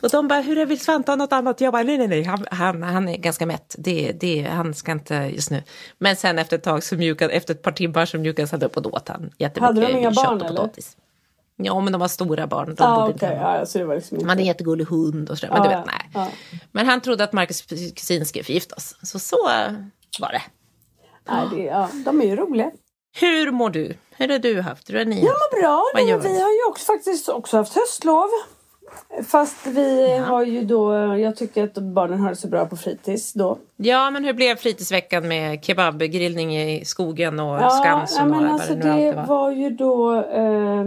[0.00, 1.60] Och de bara, hur är vill Svante ha något annat?
[1.60, 3.74] Jag bara, nej, nej, nej, han, han, han är ganska mätt.
[3.78, 5.62] Det, det, han ska inte just nu.
[5.98, 8.76] Men sen efter ett tag, så mjukade, efter ett par timmar så mjukades han upp
[8.76, 10.70] och då åt han jättemycket Hade de inga barn eller?
[11.56, 12.74] Ja, men de var stora barn.
[12.74, 13.34] De ah, okay.
[13.34, 14.26] ja, så det var liksom inte...
[14.26, 15.52] Man hade en jättegullig hund och sådär.
[15.52, 16.10] Men, ah, du vet, nej.
[16.14, 16.26] Ah.
[16.72, 17.62] men han trodde att Marcus
[17.96, 18.96] kusin skulle förgiftas.
[19.02, 19.36] Så så
[20.20, 20.42] var det.
[21.28, 22.70] Nej, det ja, de är ju roliga.
[23.20, 23.94] Hur mår du?
[24.16, 24.90] Hur har du haft?
[24.90, 25.84] Hur har ni Jag mår bra.
[25.94, 28.28] Vad gör vi har ju också, faktiskt också haft höstlov.
[29.26, 30.24] Fast vi ja.
[30.24, 33.58] har ju då, jag tycker att barnen har det så bra på fritids då.
[33.76, 38.32] Ja, men hur blev fritidsveckan med kebabgrillning i skogen och ja, Skansen?
[38.32, 39.26] Ja, men alltså det, det var.
[39.26, 39.50] var.
[39.50, 40.84] ju då eh,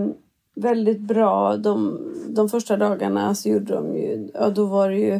[0.57, 1.57] väldigt bra.
[1.57, 1.99] De,
[2.35, 5.13] de första dagarna så gjorde de ju, ja då var det ju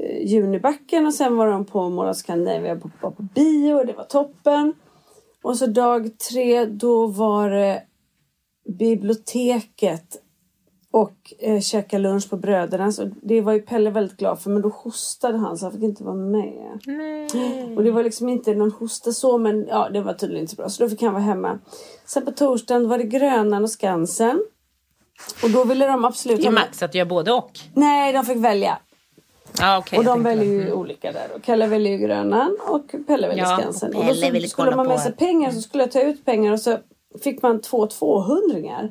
[0.00, 3.92] eh, Junibacken och sen var de på Mall Scandinavia på, på, på bio och det
[3.92, 4.72] var toppen.
[5.42, 7.82] Och så dag tre då var det
[8.78, 10.22] biblioteket
[10.92, 12.98] och eh, käka lunch på Brödernas.
[12.98, 15.82] Och det var ju Pelle väldigt glad för men då hostade han så han fick
[15.82, 16.80] inte vara med.
[16.86, 17.76] Nej.
[17.76, 20.56] Och det var liksom inte någon hosta så men ja det var tydligen inte så
[20.56, 21.58] bra så då fick han vara hemma.
[22.06, 24.42] Sen på torsdagen var det Grönan och Skansen.
[25.42, 26.42] Och då ville de absolut...
[26.42, 27.58] Det är max att göra både och.
[27.74, 28.78] Nej, de fick välja.
[29.60, 30.78] Ah, okay, och de väljer ju mm.
[30.78, 31.26] olika där.
[31.34, 33.94] Och Kalle väljer ju Grönan och Pelle väljer ja, Skansen.
[33.94, 36.60] Och, och då skulle man med sig pengar så skulle jag ta ut pengar och
[36.60, 36.78] så
[37.22, 38.90] fick man två tvåhundringar.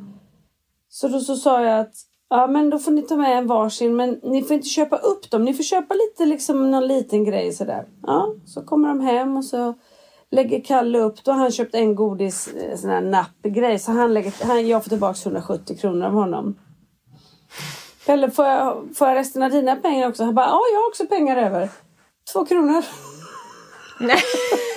[0.94, 1.94] Så då så sa jag att
[2.30, 5.32] ja men då får ni ta med en varsin men ni får inte köpa upp
[5.32, 5.46] dem.
[5.46, 7.86] Ni får köpa lite liksom någon liten grej sådär.
[8.08, 9.74] Ja, så kommer de hem och så
[10.32, 11.24] lägger Kalle upp.
[11.24, 14.84] Då har han köpt en godis eh, sån här nappgrej så han lägger, han, jag
[14.84, 16.60] får tillbaka 170 kronor av honom.
[18.06, 20.24] Pelle, får jag, får jag resten av dina pengar också?
[20.24, 21.70] Han bara, ja jag har också pengar över.
[22.34, 22.86] Två kronor.
[24.00, 24.18] Nej.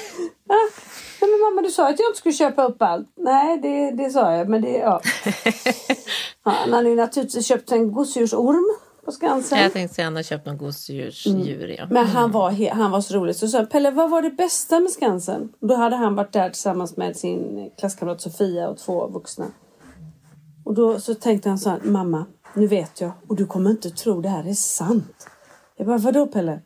[1.44, 1.50] ja.
[1.50, 3.08] Mamma du sa att jag inte skulle köpa upp allt.
[3.16, 5.00] Nej det, det sa jag men det ja.
[6.44, 9.58] ja han hade ju naturligtvis köpt en gosedjursorm på Skansen.
[9.58, 11.14] Jag tänkte säga att han har köpt någon gosedjur.
[11.26, 11.88] Mm.
[11.90, 13.36] Men han var, han var så rolig.
[13.36, 15.52] Så sa Pelle vad var det bästa med Skansen?
[15.60, 19.46] Då hade han varit där tillsammans med sin klasskamrat Sofia och två vuxna.
[20.64, 23.90] Och då så tänkte han så här, mamma nu vet jag och du kommer inte
[23.90, 25.28] tro det här är sant.
[25.76, 26.60] Jag bara vadå Pelle?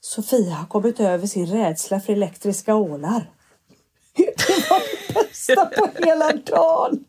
[0.00, 3.30] Sofia har kommit över sin rädsla för elektriska ålar.
[4.16, 7.04] Det var det bästa på hela dagen.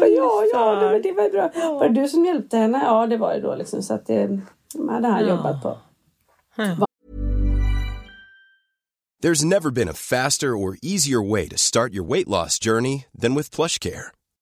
[0.00, 1.50] ja, ja, men det var bra.
[1.70, 2.80] Var det du som hjälpte henne?
[2.84, 3.82] Ja, det var det då liksom.
[3.82, 4.40] Så att det
[4.88, 5.78] hade han jobbat på.
[9.22, 13.34] There's never been a faster or easier way to start your weight loss journey than
[13.34, 14.12] with PlushCare.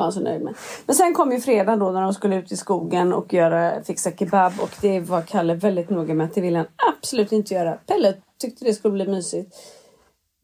[0.00, 0.54] Var så nöjd med.
[0.86, 4.10] Men sen kom ju fredagen då när de skulle ut i skogen och göra, fixa
[4.10, 7.72] kebab och det var Kalle väldigt noga med att det ville han absolut inte göra.
[7.72, 9.56] Pelle tyckte det skulle bli mysigt.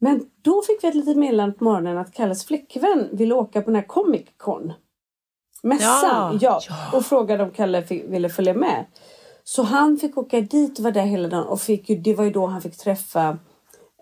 [0.00, 3.66] Men då fick vi ett litet meddelande på morgonen att Kalles flickvän ville åka på
[3.66, 4.72] den här Comic Con.
[5.62, 6.60] Mässan, ja.
[6.68, 6.98] ja.
[6.98, 8.84] Och frågade om Kalle fick, ville följa med.
[9.44, 12.30] Så han fick åka dit och vara där hela dagen och fick det var ju
[12.30, 13.38] då han fick träffa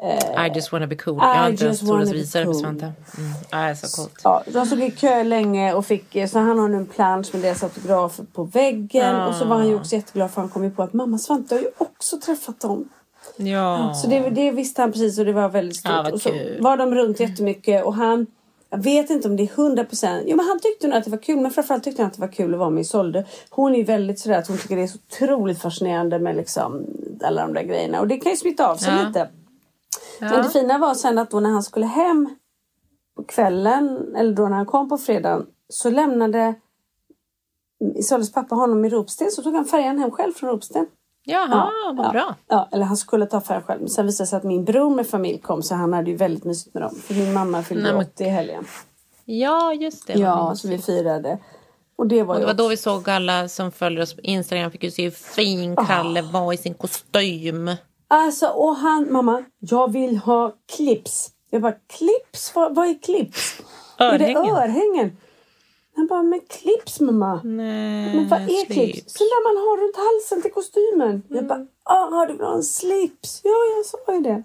[0.02, 1.16] i just wanna be cool.
[1.20, 2.84] Jag har inte ens tordas visa det på Svante.
[2.84, 3.30] Mm.
[3.50, 4.20] Ja, så coolt.
[4.24, 7.42] Ja, de stod i kö länge och fick, så han har nu en plansch med
[7.42, 9.16] deras autografer på väggen.
[9.16, 9.28] Ah.
[9.28, 11.54] Och så var han ju också jätteglad för han kom ju på att mamma Svante
[11.54, 12.88] har ju också träffat dem.
[13.36, 13.94] Ja.
[13.94, 15.92] Så det, det visste han precis och det var väldigt stort.
[15.92, 16.30] Ja, och så
[16.60, 18.26] var de runt jättemycket och han
[18.70, 20.24] jag vet inte om det är hundra procent.
[20.26, 21.40] Jo men han tyckte nog att det var kul.
[21.40, 23.24] Men framförallt tyckte han att det var kul att vara med Isolde.
[23.50, 26.86] Hon är ju väldigt sådär att hon tycker det är så otroligt fascinerande med liksom
[27.24, 28.00] alla de där grejerna.
[28.00, 29.08] Och det kan ju smitta av sig ja.
[29.08, 29.28] lite.
[30.20, 30.30] Ja.
[30.30, 32.36] Men det fina var sen att då när han skulle hem
[33.16, 36.54] på kvällen, eller då när han kom på fredagen, så lämnade
[37.94, 39.30] Isoldes pappa honom i Ropsten.
[39.30, 40.86] Så tog han färjan hem själv från Ropsten.
[41.24, 42.34] Jaha, ja, vad ja, bra.
[42.48, 43.80] Ja, eller han skulle ta färjan själv.
[43.80, 46.16] Men sen visade det sig att min bror med familj kom så han hade ju
[46.16, 46.94] väldigt mysigt med dem.
[46.94, 48.66] För min mamma fyllde Nej, 80 i helgen.
[49.24, 50.12] Ja, just det.
[50.12, 51.38] Ja, så vi firade.
[51.96, 54.70] Och det var, och det var då vi såg alla som följer oss på Instagram
[54.70, 56.32] fick ju se hur fin Kalle oh.
[56.32, 57.70] var i sin kostym.
[58.14, 61.30] Alltså, och han, mamma, jag vill ha clips.
[61.50, 62.52] Jag bara, clips?
[62.54, 63.60] Vad, vad är clips?
[63.98, 64.36] Örhängen.
[64.36, 65.16] Är det örhängen?
[65.96, 67.40] Han bara, men clips mamma.
[67.44, 68.74] Nej, men vad är slips.
[68.74, 69.12] clips?
[69.12, 71.10] Så där man har runt halsen till kostymen.
[71.10, 71.22] Mm.
[71.28, 73.40] Jag bara, ah, du vill ha en slips?
[73.44, 74.42] Ja, jag sa ju det.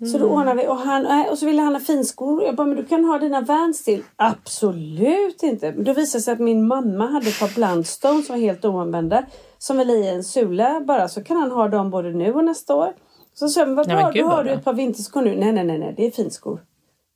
[0.00, 0.12] Mm.
[0.12, 0.38] Så då mm.
[0.38, 2.42] ordnade vi och, han, och så ville han ha finskor.
[2.42, 4.02] Jag bara, men du kan ha dina Vans till.
[4.16, 5.72] Absolut inte.
[5.72, 8.64] Men då visade det sig att min mamma hade ett par Blundstones som var helt
[8.64, 9.24] oanvända
[9.58, 12.74] som väl i en sula bara så kan han ha dem både nu och nästa
[12.74, 12.92] år.
[13.34, 15.36] Så sa jag, men vad bra, då har du ett par vinterskor nu.
[15.36, 16.60] Nej, nej, nej, nej, det är finskor.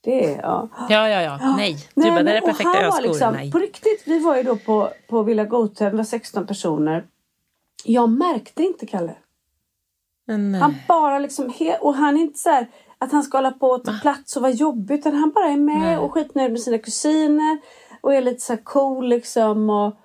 [0.00, 0.68] Det är, ja.
[0.88, 1.54] Ja, ja, ja.
[1.56, 1.76] Nej.
[1.94, 3.02] Du nej, bara, det är perfekta öskor.
[3.02, 3.52] Liksom, nej.
[3.52, 7.04] På riktigt, vi var ju då på, på Villa Gotham, vi var 16 personer.
[7.84, 9.14] Jag märkte inte Kalle.
[10.26, 10.60] Nej.
[10.60, 12.66] Han bara liksom, och han är inte så här,
[12.98, 15.56] att han ska hålla på och ta plats och vara jobbig utan han bara är
[15.56, 15.98] med nej.
[15.98, 17.58] och skitnöjd med sina kusiner
[18.00, 19.96] och är lite så cool liksom och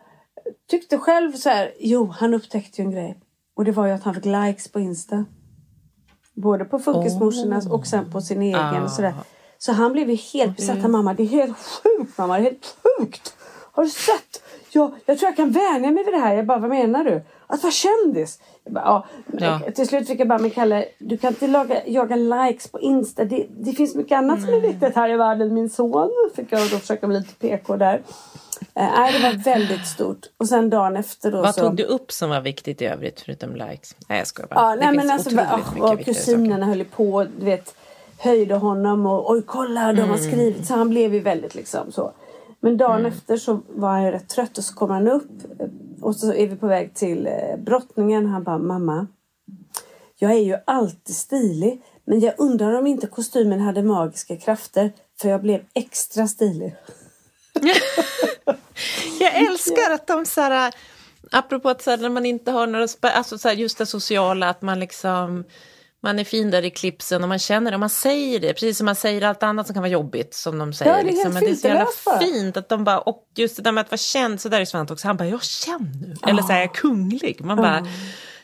[0.69, 3.19] tyckte själv så här, jo han upptäckte ju en grej.
[3.55, 5.25] Och det var ju att han fick likes på Insta.
[6.33, 7.73] Både på Funkismorsornas oh.
[7.73, 8.83] och sen på sin egen ah.
[8.83, 9.13] och sådär.
[9.57, 11.13] Så han blev ju helt besatt av mamma.
[11.13, 13.33] Det är helt sjukt mamma, det är helt sjukt.
[13.71, 14.43] Har du sett?
[14.69, 16.35] Jag, jag tror jag kan vänja mig vid det här.
[16.35, 17.21] Jag bara, vad menar du?
[17.47, 18.39] Att vara kändis?
[18.69, 19.07] Bara, ja.
[19.39, 19.71] ja.
[19.71, 23.25] Till slut fick jag bara, men Kalle, du kan inte laga, jaga likes på Insta.
[23.25, 24.45] Det, det finns mycket annat mm.
[24.45, 25.53] som är viktigt här i världen.
[25.53, 28.01] Min son fick jag då försöka bli lite PK där.
[28.61, 30.25] Eh, nej, det var väldigt stort.
[30.37, 31.61] Och sen dagen efter då Vad så...
[31.61, 33.95] tog du upp som var viktigt i övrigt förutom likes?
[34.09, 34.59] Nej, jag skojar bara.
[34.59, 35.29] Ja, nej, men alltså,
[35.79, 37.75] och, och kusinerna höll på, du vet,
[38.17, 40.31] höjde honom och oj kolla, de har mm.
[40.31, 40.65] skrivit.
[40.65, 42.13] Så han blev ju väldigt liksom så.
[42.59, 43.11] Men dagen mm.
[43.11, 45.31] efter så var han ju rätt trött och så kommer han upp
[46.01, 48.25] och så är vi på väg till eh, brottningen.
[48.25, 49.07] Han bara, mamma,
[50.15, 54.91] jag är ju alltid stilig men jag undrar om inte kostymen hade magiska krafter
[55.21, 56.75] för jag blev extra stilig.
[59.19, 60.73] jag älskar att de så här,
[61.31, 64.49] apropå att så här, när man inte har några, alltså så här, just det sociala,
[64.49, 65.43] att man liksom
[66.05, 68.77] man är fin där i klipsen och man känner det och man säger det, precis
[68.77, 70.91] som man säger allt annat som kan vara jobbigt som de säger.
[70.91, 71.33] Ja, det är liksom.
[71.33, 71.87] Men det är så jävla
[72.19, 74.65] fint att de bara, och just det där med att vara känd, så där är
[74.65, 76.29] Svante också, han bara, jag är känd nu, oh.
[76.29, 77.41] eller så här, jag är kunglig.
[77.43, 77.87] Man bara, oh.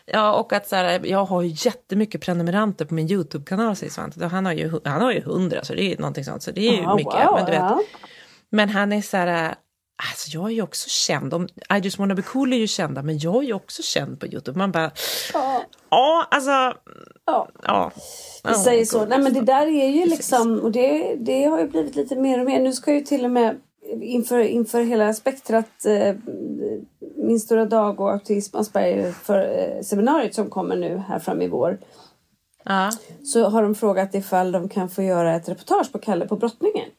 [0.05, 4.25] Ja, och att så här, jag har ju jättemycket prenumeranter på min YouTube-kanal, säger Svante.
[4.25, 6.73] Han har ju, han har ju hundra, så det är någonting sånt, så det är
[6.73, 7.13] ju oh, mycket.
[7.13, 7.61] Wow, men, du vet.
[8.51, 9.55] Men han är så här,
[10.09, 11.33] Alltså jag är ju också känd.
[11.33, 14.19] Om, I just wanna be cool är ju kända, men jag är ju också känd
[14.19, 14.57] på Youtube.
[14.57, 14.91] Man bara...
[15.33, 16.51] Ja, ja alltså...
[17.25, 17.47] Ja.
[17.63, 17.91] ja.
[18.43, 19.05] Vi säger så.
[19.05, 20.59] Nej men det där är ju liksom...
[20.59, 22.59] Och det, det har ju blivit lite mer och mer.
[22.59, 23.59] Nu ska ju till och med
[24.01, 26.15] inför, inför hela spektrat eh,
[27.15, 31.47] Min stora dag och Autism Asperger för eh, seminariet som kommer nu här fram i
[31.47, 31.79] vår.
[32.63, 32.91] Ja.
[33.23, 36.89] Så har de frågat ifall de kan få göra ett reportage på Kalle på brottningen.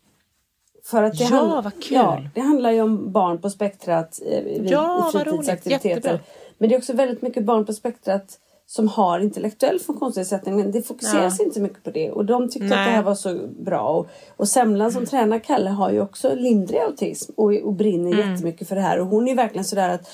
[0.85, 1.97] För att det ja, vad kul!
[1.97, 6.21] Ja, det handlar ju om barn på spektrat eh, vid, ja, i fritidsaktiviteter.
[6.59, 10.83] Men det är också väldigt mycket barn på spektrat som har intellektuell funktionsnedsättning men det
[10.83, 11.45] fokuseras ja.
[11.45, 12.79] inte mycket på det och de tyckte Nej.
[12.79, 13.89] att det här var så bra.
[13.89, 18.31] Och, och Semlan som tränar Kalle har ju också lindrig autism och, och brinner mm.
[18.31, 20.11] jättemycket för det här och hon är verkligen sådär att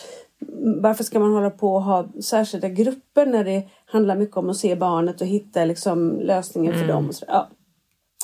[0.81, 4.57] varför ska man hålla på och ha särskilda grupper när det handlar mycket om att
[4.57, 7.09] se barnet och hitta liksom lösningen för dem.
[7.09, 7.49] Och så, ja.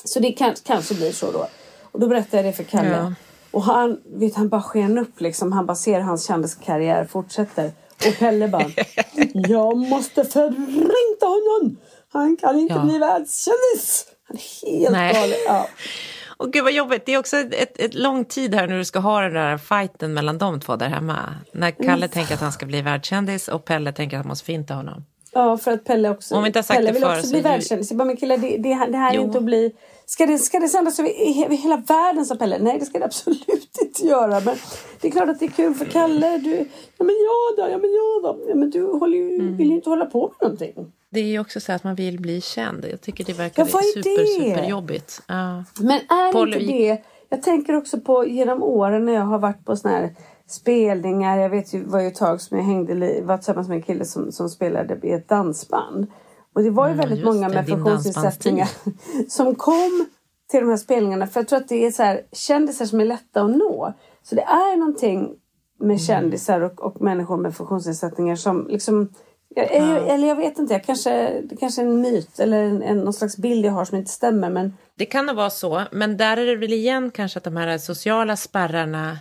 [0.05, 1.47] så det kan, kanske blir så då.
[1.95, 2.89] Och då berättade jag det för Kalle.
[2.89, 3.13] Ja.
[3.51, 5.51] Och han, vet, han bara sken upp liksom.
[5.51, 7.71] Han bara ser hans kändiskarriär fortsätter.
[8.07, 8.65] Och Pelle bara,
[9.33, 11.77] jag måste förinta honom.
[12.13, 12.79] Han kan inte Ja.
[12.81, 14.05] bli världskändis.
[14.27, 15.13] Han är helt Nej.
[15.13, 15.37] galen.
[15.47, 15.67] Ja.
[16.37, 17.05] Och gud vad jobbigt.
[17.05, 20.13] Det är också ett, ett, lång tid här när du ska ha den där fighten
[20.13, 21.19] mellan de två där hemma.
[21.51, 21.87] När Mm.
[21.91, 25.05] Kalle tänker att han ska bli världskändis och Pelle tänker att han måste finta honom.
[25.33, 27.31] Ja, för att Pelle också, Om inte har sagt Pelle det vill förr också så
[27.31, 27.91] bli världskändis.
[27.91, 29.21] Jag bara, men killar, det, det, det här är Jo.
[29.23, 29.71] inte att bli...
[30.07, 31.09] Ska det, ska det sändas över,
[31.57, 32.57] hela världen, sa Pelle.
[32.59, 33.47] Nej, det ska det absolut
[33.81, 34.39] inte göra.
[34.45, 34.55] Men
[35.01, 36.37] det är klart att det är kul för Kalle.
[36.37, 36.55] Du,
[36.97, 37.71] ja, men jag då?
[37.71, 38.45] Ja, men jag då?
[38.49, 39.57] Ja, men du håller ju, Mm.
[39.57, 40.91] vill ju inte hålla på med någonting.
[41.09, 42.85] Det är ju också så att man vill bli känd.
[42.91, 44.27] Jag tycker det verkar Ja, super, det?
[44.55, 45.21] superjobbigt.
[45.27, 45.63] Ja.
[45.79, 47.01] Men är Polly- inte det...
[47.29, 50.15] Jag tänker också på genom åren när jag har varit på såna här
[50.47, 51.37] spelningar.
[51.37, 54.05] Jag vet ju, var ju ett tag som jag hängde, var tillsammans med en kille
[54.05, 56.07] som, som spelade i ett dansband.
[56.55, 58.69] Och det var ju väldigt Mm, just många det, med funktionsnedsättningar
[59.29, 60.07] som kom
[60.51, 61.27] till de här spelningarna.
[61.27, 63.93] För jag tror att det är så här, kändisar som är lätta att nå.
[64.23, 65.35] Så det är någonting
[65.79, 65.87] Mm.
[65.87, 69.13] med kändisar och, och människor med funktionsnedsättningar som liksom
[69.55, 72.81] jag, jag, eller jag vet inte, jag kanske, det kanske är en myt eller en,
[72.83, 74.49] en, någon slags bild jag har som inte stämmer.
[74.49, 77.57] Men Det kan nog vara så, men där är det väl igen kanske att de
[77.57, 79.19] här sociala spärrarna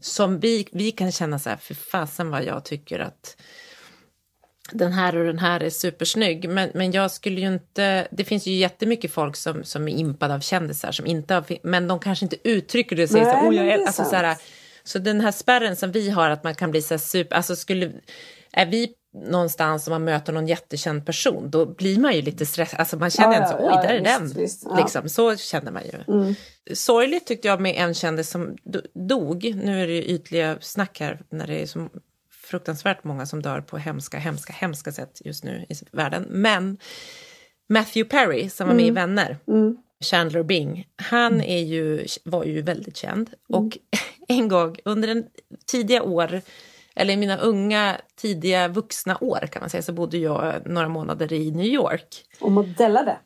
[0.00, 3.36] som vi, vi kan känna så här, för fasen vad jag tycker att
[4.72, 6.48] den här och den här är supersnygg.
[6.48, 10.34] Men, men jag skulle ju inte, det finns ju jättemycket folk som, som är impade
[10.34, 13.56] av kändisar som inte har, men de kanske inte uttrycker det säger Nej, så, "Oj,
[13.56, 14.36] jag är, alltså, så, här,
[14.84, 17.56] så den här spärren som vi har att man kan bli så här super, alltså
[17.56, 17.92] skulle,
[18.52, 18.88] är vi
[19.30, 23.10] någonstans och man möter någon jättekänd person, då blir man ju lite stressad, alltså man
[23.10, 24.42] känner Ja, så, ja, oj, ja, där är visst, den.
[24.42, 26.34] visst, liksom, så känner man ju.
[26.74, 29.54] Sorgligt tyckte jag med en kändis som do- dog.
[29.64, 31.88] Nu är det ju ytliga snack här när det är så
[32.48, 36.26] fruktansvärt många som dör på hemska, hemska, hemska sätt just nu i världen.
[36.28, 36.78] Men
[37.68, 39.36] Matthew Perry som var med i Vänner,
[40.04, 43.30] Chandler Bing, han är ju, var ju väldigt känd.
[43.48, 43.78] Och
[44.28, 45.24] en gång under en
[45.66, 46.40] tidiga år,
[46.94, 51.32] eller i mina unga, tidiga vuxna år kan man säga, så bodde jag några månader
[51.32, 53.18] i New York och modellade.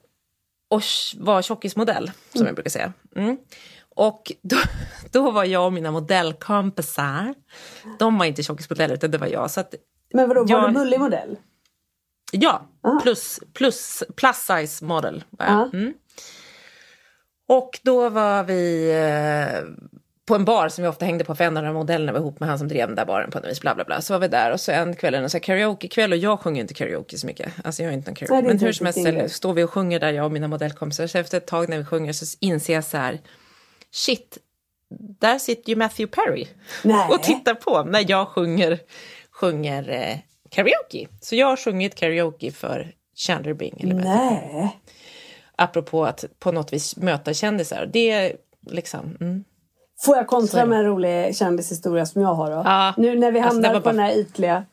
[0.68, 0.82] och
[1.16, 2.92] var tjockismodell, som jag brukar säga.
[3.96, 4.56] Och då,
[5.10, 7.34] då var jag och mina modellkompisar,
[7.98, 9.50] de var inte tjockismodeller utan det var jag.
[9.50, 9.74] Så att,
[10.14, 11.36] Men vadå, var Jag- du mullig modell?
[12.32, 13.00] ja, Ah.
[13.02, 15.54] plus, plus, plus size model var jag.
[15.54, 15.70] Ja.
[15.72, 15.94] Mm.
[17.48, 19.60] Och då var vi eh,
[20.28, 22.40] på en bar som vi ofta hängde på för en av de modellerna var ihop
[22.40, 23.60] med han som drev den där baren på något vis.
[23.60, 24.00] Bla, bla, bla.
[24.00, 26.74] Så var vi där och så en kväll en karaokekväll och jag sjunger ju inte
[26.74, 27.52] karaoke så mycket.
[27.64, 28.34] Alltså jag har inte en karaoke.
[28.34, 31.06] Nej, är Men hur som helst står vi och sjunger där jag och mina modellkompisar.
[31.06, 33.20] Så efter ett tag när vi sjunger så inser jag så här,
[33.92, 34.38] shit,
[35.20, 36.46] där sitter ju Matthew Perry
[36.84, 37.08] Nej.
[37.10, 38.78] och tittar på när jag sjunger,
[39.30, 40.16] sjunger eh,
[40.50, 41.08] karaoke.
[41.20, 43.80] Så jag har sjungit karaoke för Chandler Bing.
[43.82, 44.80] Eller Matthew Nej.
[45.56, 47.90] apropå att på något vis möta kändisar.
[47.92, 48.36] Det
[48.70, 49.16] liksom...
[49.20, 49.44] Mm.
[50.04, 52.62] Får jag kontra med en rolig kändishistoria som jag har då?
[52.64, 52.94] Ja.
[52.96, 54.64] Nu när vi Alltså, hamnar var på bara- den här ytliga.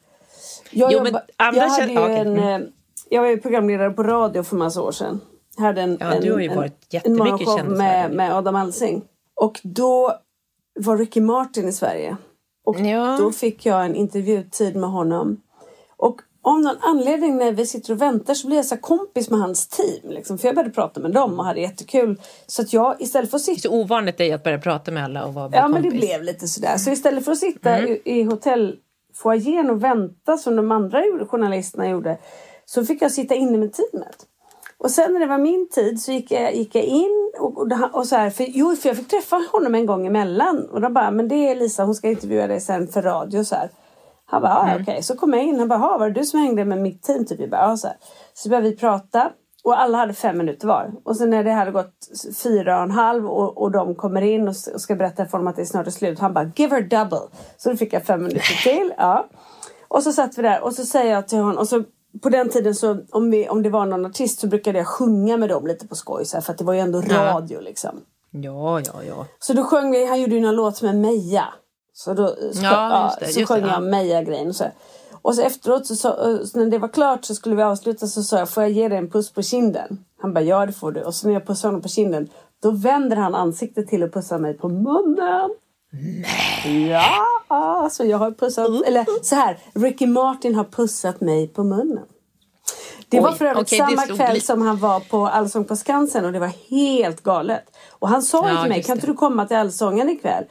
[0.71, 2.15] Jag, Jo, men jobba, jag, hade ju ja, okej.
[2.17, 2.62] en, Mm.
[2.62, 2.67] eh,
[3.10, 5.21] jag var ju programledare på radio för massa år sedan.
[5.58, 8.36] Jag hade en, Ja, en, du har ju en, varit en jättemycket morgonshow med, med
[8.36, 9.01] Adam Alsing.
[9.39, 10.13] Och då
[10.80, 12.17] var Ricky Martin i Sverige.
[12.65, 13.17] Och Ja.
[13.19, 15.41] då fick jag en intervjutid med honom.
[15.97, 19.39] Och av någon anledning när vi sitter och väntar så blir jag så kompis med
[19.39, 20.12] hans team.
[20.12, 20.38] Liksom.
[20.38, 22.21] För jag började prata med dem och hade jättekul.
[22.47, 24.91] Så att jag istället för att Det är sitta så ovanligt är att börja prata
[24.91, 25.99] med alla och vara Ja men det kompis.
[26.08, 26.78] blev lite sådär.
[26.78, 27.91] Så istället för att sitta Mm.
[27.91, 32.17] i, i hotellfoajén och vänta som de andra journalisterna gjorde.
[32.65, 34.25] Så fick jag sitta inne med teamet.
[34.79, 37.67] Och sen när det var min tid så gick jag, gick jag in och, och,
[37.93, 40.69] och så här, för, jo, för jag fick träffa honom en gång emellan.
[40.69, 43.55] Och de bara, men det är Lisa, hon ska intervjua dig sen för radio så
[43.55, 43.69] här.
[44.25, 44.81] Han bara, Mm.
[44.81, 45.03] okej.
[45.03, 47.25] Så kom jag in, han bara, "Ha, var det du som hängde med mitt team?
[47.25, 47.39] Typ.
[47.39, 47.97] Jag bara, så, här.
[48.33, 49.31] så började vi prata.
[49.63, 50.91] Och alla hade fem minuter var.
[51.03, 51.93] Och sen när det hade gått
[52.43, 55.47] fyra och en halv och, och de kommer in och, och ska berätta för honom
[55.47, 56.19] att det snart är slut.
[56.19, 57.19] Han bara, give her double.
[57.57, 58.93] Så då fick jag fem minuter till.
[58.97, 59.25] Ja.
[59.87, 61.57] Och så satt vi där och så säger jag till honom.
[61.57, 61.83] Och så,
[62.22, 65.38] på den tiden så om, vi, om det var någon artist så brukade jag sjunga
[65.38, 66.26] med dem lite på skoj.
[66.26, 67.24] Så här, för att det var ju ändå Ja.
[67.36, 68.02] radio liksom.
[68.32, 69.26] Ja, ja, ja.
[69.39, 71.45] Så då sjöng vi, han gjorde ju någon låt med Meja.
[71.93, 73.80] Så då så, Ja, det, så sjöng det, jag ja.
[73.80, 74.65] Meja-grejen och så.
[75.22, 78.24] Och så efteråt så, så, så när det var klart så skulle vi avsluta så
[78.24, 80.03] sa jag, får jag ge dig en puss på kinden?
[80.22, 81.01] Han bara, ja det får du.
[81.03, 82.30] Och så när jag pussar honom på kinden,
[82.62, 85.49] då vänder han ansiktet till och pussar mig på munnen.
[85.91, 86.89] Nej.
[87.49, 88.83] Ja, så jag har pussat, Mm.
[88.87, 92.05] eller så här, Ricky Martin har pussat mig på munnen.
[93.09, 94.45] Det var Oj, för övrigt det samma kväll lite.
[94.45, 97.63] som han var på Allsång på Skansen och det var helt galet.
[97.89, 100.43] Och han sa ju Ja, till mig, kan inte du komma till Allsången ikväll?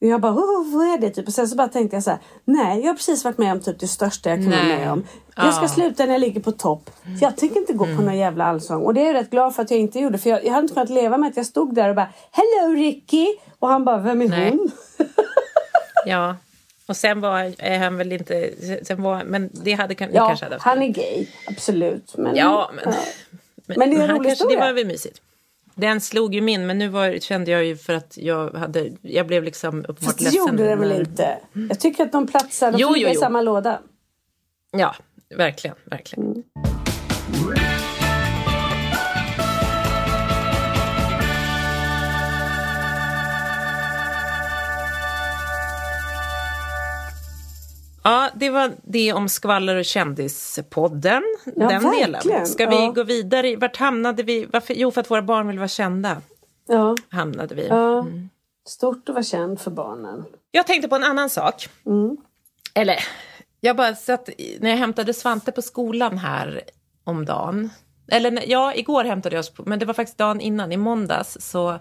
[0.00, 1.10] Och jag bara, oh, vad är det?
[1.10, 1.26] Typ.
[1.26, 3.60] Och sen så bara tänkte jag så här, nej, jag har precis varit med om
[3.60, 5.04] typ det största jag kan vara med om.
[5.36, 5.68] Jag ska Ja.
[5.68, 6.90] sluta när jag ligger på topp.
[7.02, 8.82] För jag tänker inte gå på någon jävla allsång.
[8.82, 10.18] Och det är jag rätt glad för att jag inte gjorde.
[10.18, 12.74] För jag, jag hade inte kunnat leva med att jag stod där och bara, hello
[12.74, 13.26] Ricky!
[13.60, 14.50] Och han bara, vem är Nej.
[14.50, 14.70] hon?
[16.06, 16.36] Ja.
[16.86, 18.50] Och sen var är han väl inte...
[18.82, 22.14] Sen var, men det hade kan, Ja, kanske hade haft- han är gay, absolut.
[22.16, 22.94] Men, Ja, men,
[23.66, 24.58] men, Men det är en rolig kanske, Det historia.
[24.60, 25.20] var väl mysigt.
[25.74, 28.90] Den slog ju min, men nu var, kände jag ju för att jag hade...
[29.02, 30.38] Jag blev liksom uppenbart Fast det ledsen.
[30.40, 31.38] gjorde det väl inte?
[31.68, 33.20] Jag tycker att de platsar, de Jo, ligga jo, i jo.
[33.20, 33.78] samma låda.
[34.70, 34.94] Ja,
[35.36, 35.76] verkligen.
[35.84, 36.42] verkligen.
[48.02, 51.22] Ja, det var det om skvaller och kändispodden.
[51.44, 52.12] Ja, den verkligen.
[52.22, 52.46] delen.
[52.46, 52.90] Ska vi Ja.
[52.90, 53.56] gå vidare?
[53.56, 54.46] Vart hamnade vi?
[54.52, 54.74] Varför?
[54.74, 56.16] Jo, för att våra barn vill vara kända.
[56.68, 57.66] Ja, Hamnade vi.
[57.68, 58.06] ja.
[58.66, 60.24] Stort att vara känd för barnen.
[60.50, 61.68] Jag tänkte på en annan sak.
[61.86, 62.16] Mm.
[62.74, 62.96] Eller,
[63.60, 64.28] jag bara satt,
[64.60, 66.60] när jag hämtade Svante på skolan här
[67.04, 67.70] om dagen.
[68.12, 71.78] Eller ja, igår hämtade jag oss, men det var faktiskt dagen innan, i måndags, så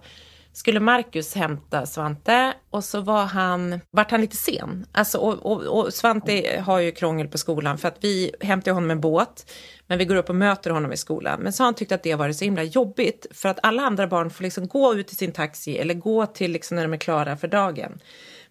[0.54, 4.86] skulle Marcus hämta Svante och så var han, vart han lite sen.
[4.92, 8.88] Alltså, och, och, och Svante har ju krångel på skolan för att vi hämtar honom
[8.88, 9.52] med båt,
[9.88, 11.40] men vi går upp och möter honom i skolan.
[11.40, 13.82] Men så har han tyckt att det har varit så himla jobbigt för att alla
[13.82, 16.94] andra barn får liksom gå ut till sin taxi eller gå till liksom när de
[16.94, 18.00] är klara för dagen.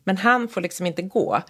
[0.04, 1.42] Men han får liksom inte gå.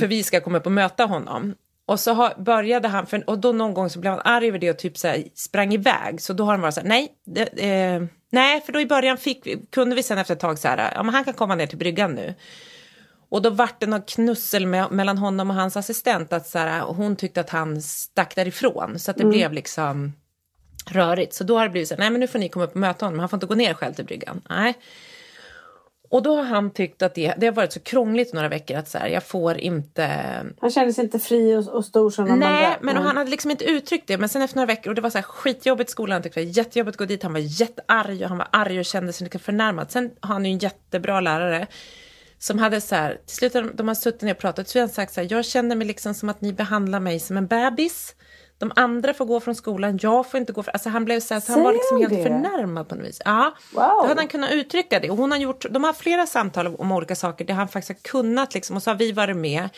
[0.00, 1.54] För vi ska komma upp och möta honom.
[1.86, 4.58] Och så har, började han, för, och då någon gång så blev han arg över
[4.58, 6.20] det och typ så här, sprang iväg.
[6.20, 9.16] Så då har han varit så här, nej, det, eh, nej, för då i början
[9.16, 11.66] fick, kunde vi sen efter ett tag så här, ja men han kan komma ner
[11.66, 12.34] till bryggan nu.
[13.28, 16.80] Och då vart det något knussel med, mellan honom och hans assistent, att så här,
[16.80, 18.98] hon tyckte att han stack därifrån.
[18.98, 20.12] Så att det blev liksom
[20.90, 21.34] rörigt.
[21.34, 22.80] Så då har det blivit så här, nej men nu får ni komma upp och
[22.80, 24.42] möta honom, han får inte gå ner själv till bryggan.
[24.48, 24.74] Nej.
[26.14, 28.88] Och då har han tyckt att det, det har varit så krångligt några veckor att
[28.88, 30.06] så här, jag får inte
[30.60, 32.78] Han kände sig inte fri och, och stor som de Nej, andra.
[32.80, 34.18] men och han hade liksom inte uttryckt det.
[34.18, 36.40] Men sen efter några veckor, och det var så här skitjobbigt i skolan, han tyckte
[36.40, 39.12] det var jättejobbigt att gå dit, han var jättearg och han var arg och kände
[39.12, 39.90] sig lite förnärmad.
[39.90, 41.66] Sen har han ju en jättebra lärare
[42.38, 44.88] som hade så här, till slut de har suttit ner och pratat, så har han
[44.88, 48.14] sagt så här, jag känner mig liksom som att ni behandlar mig som en bebis.
[48.58, 50.62] De andra får gå från skolan, jag får inte gå.
[50.62, 52.22] För, alltså han blev så här, så han var liksom helt det?
[52.22, 53.22] förnärmad på något vis.
[53.24, 53.84] Ja, Wow.
[54.02, 55.10] då hade han kunnat uttrycka det.
[55.10, 58.10] Och hon har gjort, de har flera samtal om olika saker där han faktiskt har
[58.10, 59.68] kunnat liksom, och så har vi varit med.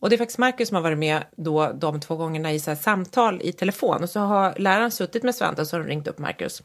[0.00, 2.76] Och det är faktiskt Marcus som har varit med då de två gångerna i så
[2.76, 4.02] samtal i telefon.
[4.02, 6.62] Och så har läraren suttit med Svante och så har de ringt upp Marcus.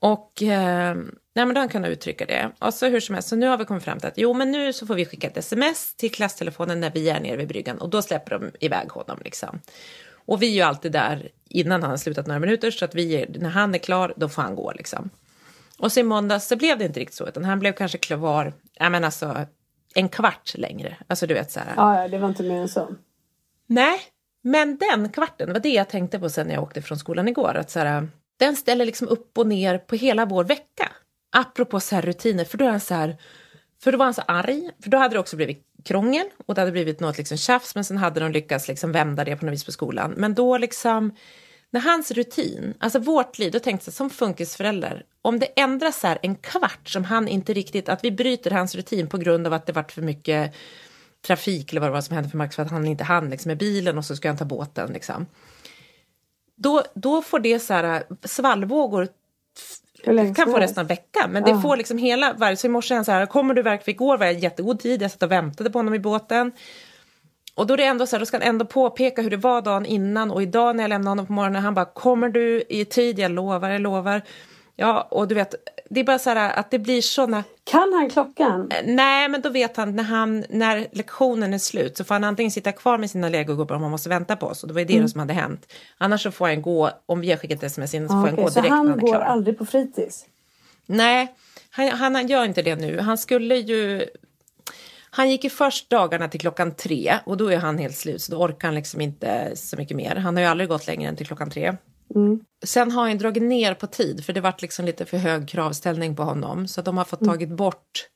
[0.00, 0.96] Och eh,
[1.34, 2.50] nej, men han kunnat uttrycka det.
[2.58, 4.52] Och så hur som helst, så nu har vi kommit fram till att jo men
[4.52, 7.78] nu så får vi skicka ett sms till klasstelefonen när vi är nere vid bryggan
[7.78, 9.60] och då släpper de iväg honom liksom.
[10.26, 13.14] Och vi är ju alltid där innan han har slutat några minuter så att vi
[13.14, 15.10] är, när han är klar då får han gå liksom.
[15.78, 18.52] Och så i måndags så blev det inte riktigt så utan han blev kanske kvar,
[18.74, 19.46] ja men alltså
[19.94, 20.96] en kvart längre.
[21.06, 21.72] Alltså du vet så här.
[21.76, 22.94] Ja, det var inte mer än så.
[23.66, 24.00] Nej,
[24.42, 27.54] men den kvarten, var det jag tänkte på sen när jag åkte från skolan igår.
[27.56, 28.08] Att så här,
[28.38, 30.88] den ställer liksom upp och ner på hela vår vecka.
[31.32, 33.16] Apropå så här rutiner, för då är han så här,
[33.82, 36.60] för då var han så arg, för då hade det också blivit krångel och det
[36.60, 39.52] hade blivit något liksom tjafs, men sen hade de lyckats liksom vända det på något
[39.52, 40.14] vis på skolan.
[40.16, 41.16] Men då liksom,
[41.70, 46.06] när hans rutin, alltså vårt liv, då tänkte jag som funkisförälder, om det ändras så
[46.06, 49.52] här en kvart som han inte riktigt, att vi bryter hans rutin på grund av
[49.52, 50.54] att det vart för mycket
[51.26, 53.48] trafik eller vad det var som hände för Max för att han inte hann liksom,
[53.48, 54.92] med bilen och så ska han ta båten.
[54.92, 55.26] Liksom.
[56.56, 59.08] Då, då får det så här eh, svallvågor
[60.04, 61.30] Länge kan få resten av veckan.
[61.30, 61.60] Men det Ja.
[61.60, 62.56] får liksom hela varje...
[62.56, 63.96] Så i morse han så här, kommer du verkligen?
[63.96, 66.52] Igår var jag jättegod tid, jag satt och väntade på honom i båten.
[67.54, 69.62] Och då är det ändå så här, då ska han ändå påpeka hur det var
[69.62, 72.84] dagen innan och idag när jag lämnade honom på morgonen, han bara, kommer du i
[72.84, 73.18] tid?
[73.18, 74.22] Jag lovar, jag lovar.
[74.76, 75.54] Ja, och du vet,
[75.94, 77.44] det är bara så här att det blir såna...
[77.64, 78.70] Kan han klockan?
[78.84, 82.50] Nej, men då vet han när, han när lektionen är slut så får han antingen
[82.50, 84.62] sitta kvar med sina legogubbar om han måste vänta på oss.
[84.62, 85.08] Och det var ju det Mm.
[85.08, 85.72] som hade hänt.
[85.98, 88.36] Annars så får han gå, om vi har skickat sms in så får Ja, han
[88.36, 89.20] gå så direkt när han han är går klar.
[89.20, 90.24] aldrig på fritids?
[90.86, 91.34] Nej,
[91.70, 93.00] han, han, han gör inte det nu.
[93.00, 94.06] Han skulle ju...
[95.14, 98.32] Han gick ju först dagarna till klockan tre och då är han helt slut så
[98.32, 100.16] då orkar han liksom inte så mycket mer.
[100.16, 101.76] Han har ju aldrig gått längre än till klockan tre.
[102.64, 106.16] Sen har han dragit ner på tid för det vart liksom lite för hög kravställning
[106.16, 108.08] på honom så de har fått tagit bort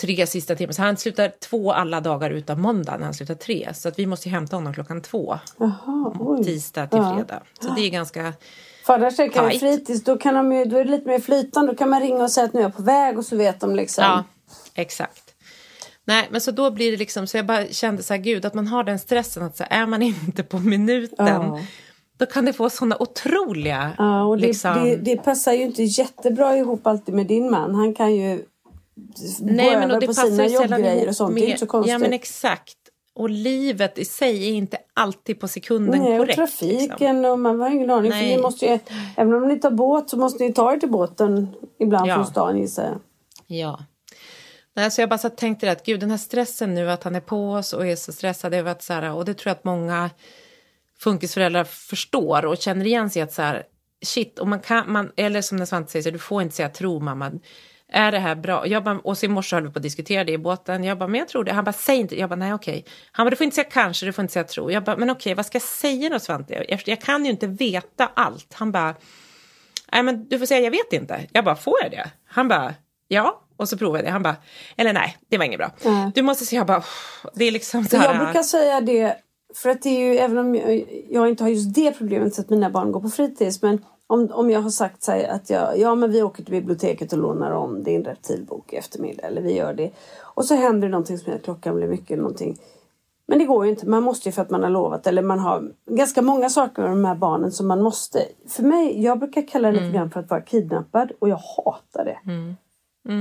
[0.00, 0.72] tre sista timmar.
[0.72, 3.68] Så han slutar två alla dagar utan måndag när han slutar tre.
[3.74, 6.44] Så att vi måste hämta honom klockan två, Jaha, oj.
[6.44, 7.42] tisdag till fredag.
[7.60, 8.32] Så det är ganska...
[8.86, 11.72] För annars tänker jag fritids, då, kan de ju, då är det lite mer flytande.
[11.72, 13.60] Då kan man ringa och säga att nu är jag på väg och så vet
[13.60, 14.04] de liksom.
[14.04, 14.24] Ja,
[14.74, 15.34] exakt.
[16.04, 18.54] Nej, men så då blir det liksom, så jag bara kände så här, gud, att
[18.54, 21.60] man har den stressen att så är man inte på minuten, Ja.
[22.22, 25.82] Då kan det få såna otroliga, Ja, och det, liksom, det, det passar ju inte
[25.82, 27.74] jättebra ihop alltid med din man.
[27.74, 28.44] Han kan ju
[29.38, 31.34] gå över på sina jobbgrejer och sånt.
[31.34, 31.92] Med, det är inte så konstigt.
[31.92, 32.76] Ja men exakt.
[33.14, 36.38] Och livet i sig är inte alltid på sekunden Nej, korrekt.
[36.38, 37.24] och trafiken liksom.
[37.24, 38.12] och man har ingen aning.
[38.12, 38.36] För Nej.
[38.36, 38.78] ni måste ju,
[39.16, 41.48] även om ni tar båt så måste ni ta er till båten
[41.78, 42.14] ibland Ja.
[42.14, 42.98] från stan gissar jag.
[43.46, 43.84] Ja.
[44.76, 47.14] Nej, så jag bara så tänkte det att gud, den här stressen nu att han
[47.14, 49.56] är på oss och är så stressad över att så här, och det tror jag
[49.56, 50.10] att många
[51.02, 53.62] funkisföräldrar förstår och känner igen sig att så här,
[54.04, 56.68] shit, och man kan, man, eller som när Svante säger, så du får inte säga
[56.68, 57.32] tro mamma,
[57.92, 58.66] är det här bra?
[58.66, 60.98] Jag bara, och så i morse höll vi på att diskutera det i båten, jag
[60.98, 61.52] bara, men jag tror det.
[61.52, 62.84] Han bara, säg inte, jag bara, nej okej.
[63.12, 64.70] Han bara, du får inte säga kanske, du får inte säga tro.
[64.70, 66.64] Jag bara, men okej, vad ska jag säga då Svante?
[66.68, 68.54] Jag, jag kan ju inte veta allt.
[68.54, 68.94] Han bara,
[69.92, 71.26] nej men du får säga jag vet inte.
[71.32, 72.10] Jag bara, får jag det?
[72.26, 72.74] Han bara,
[73.08, 73.38] ja.
[73.56, 74.10] Och så provade jag det.
[74.10, 74.36] Han bara,
[74.76, 75.70] eller nej, det var inget bra.
[76.14, 76.82] Du måste se, jag bara,
[77.34, 78.14] det är liksom så här.
[78.14, 79.16] Jag brukar säga det,
[79.54, 82.40] för att det är ju, även om jag, jag inte har just det problemet så
[82.40, 85.78] att mina barn går på fritids, men om, om jag har sagt så att jag,
[85.78, 89.56] ja men vi åker till biblioteket och lånar om din reptilbok i eftermiddag, eller vi
[89.56, 89.90] gör det.
[90.20, 92.58] Och så händer det någonting som gör att klockan blir mycket eller någonting.
[93.26, 95.38] Men det går ju inte, man måste ju för att man har lovat, eller man
[95.38, 98.22] har ganska många saker med de här barnen som man måste.
[98.48, 102.04] För mig, jag brukar kalla det lite grann för att vara kidnappad och jag hatar
[102.04, 102.18] det.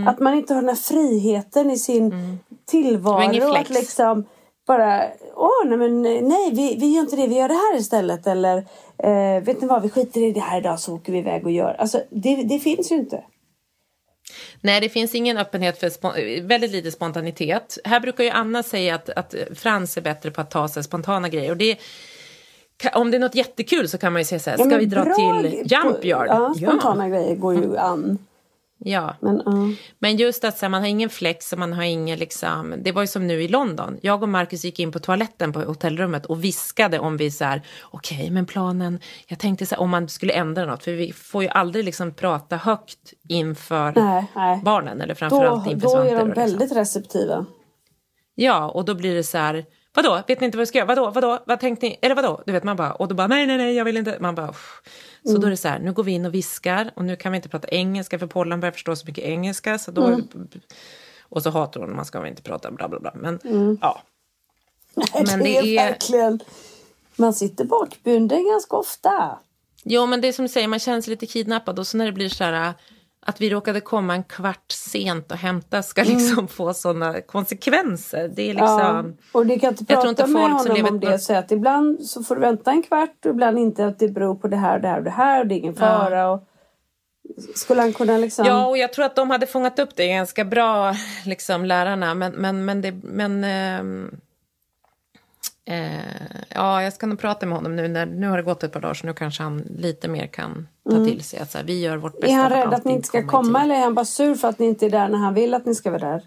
[0.09, 3.53] Att man inte har den här friheten i sin var tillvaro.
[3.55, 4.25] Att liksom
[4.77, 5.03] bara,
[5.35, 8.27] åh nej men nej vi, vi gör inte det, vi gör det här istället.
[8.27, 8.57] Eller
[8.97, 11.51] eh, vet ni vad, vi skiter i det här idag så åker vi iväg och
[11.51, 11.75] gör.
[11.79, 13.23] Alltså det, det finns ju inte.
[14.61, 17.77] Nej, det finns ingen öppenhet för väldigt lite spontanitet.
[17.83, 21.29] Här brukar ju Anna säga att, att Frans är bättre på att ta sig spontana
[21.29, 21.51] grejer.
[21.51, 21.77] Och det,
[22.93, 24.85] om det är något jättekul så kan man ju säga så här, Ja, ska vi
[24.85, 26.27] dra till gre- Jump Yard?
[26.27, 27.15] Ja, spontana ja.
[27.15, 28.17] grejer går ju an.
[28.85, 29.15] Ja.
[29.19, 29.51] Men, ja.
[29.99, 33.01] Men just att här, man har ingen flex och man har ingen liksom, det var
[33.01, 33.97] ju som nu i London.
[34.01, 37.61] Jag och Marcus gick in på toaletten på hotellrummet och viskade om vi så här,
[37.83, 41.43] okej men planen, jag tänkte så här, om man skulle ändra något, för vi får
[41.43, 44.61] ju aldrig liksom prata högt inför Nej, nej.
[44.63, 46.11] barnen eller framförallt Då, inför då Svante.
[46.11, 46.43] är de då, liksom.
[46.43, 47.45] väldigt receptiva.
[48.35, 50.87] Ja, och då blir det så här, vadå, vet ni inte vad vi ska göra?
[50.87, 51.99] Vadå, vadå, vad tänkte ni?
[52.01, 52.43] Eller vadå?
[52.45, 54.17] Du vet, man bara, och då bara, nej, nej, nej, jag vill inte.
[54.19, 54.81] Man bara, "Uff."
[55.23, 55.41] så Mm.
[55.41, 57.35] då är det så här, nu går vi in och viskar och nu kan vi
[57.35, 59.77] inte prata engelska för Pollan börjar förstå så mycket engelska.
[59.79, 60.27] Så då, Mm.
[61.21, 63.11] Och så hatar hon, man ska väl inte prata bla bla bla.
[63.15, 63.77] Men Mm.
[63.81, 64.01] ja,
[64.95, 66.39] Nej, Men det, det är, verkligen...
[67.15, 69.39] Man sitter bakbunden ganska ofta.
[69.83, 72.05] jo men det är som du säger, man känner sig lite kidnappad och så när
[72.05, 72.73] det blir så här
[73.25, 78.27] att vi råkade komma en kvart sent och hämta ska liksom få sådana konsekvenser.
[78.35, 78.79] Det är liksom...
[78.81, 79.17] Mm.
[79.33, 81.09] Ja, och du kan inte prata inte med folk som honom om det.
[81.09, 83.85] något- Säga att ibland så får du vänta en kvart och ibland inte.
[83.85, 85.39] Att det beror på det här och det här och det här.
[85.39, 86.31] Och det är ingen fara.
[86.31, 86.47] Och
[87.55, 88.45] skulle han kunna liksom...
[88.45, 90.93] Ja, och jag tror att de hade fångat upp det ganska bra,
[91.25, 92.13] liksom, lärarna.
[92.15, 94.15] Men, men, men, det, men ehm,
[95.65, 97.87] eh, ja, jag ska nog prata med honom nu.
[97.87, 100.67] När, nu har det gått ett par dagar, så nu kanske han lite mer kan
[100.89, 102.27] ta till sig att så här, vi gör vårt bästa.
[102.27, 102.39] Mm.
[102.39, 104.59] är han rädd att ni inte ska komma eller är han bara sur för att
[104.59, 106.23] ni inte är där när han vill att ni ska vara där?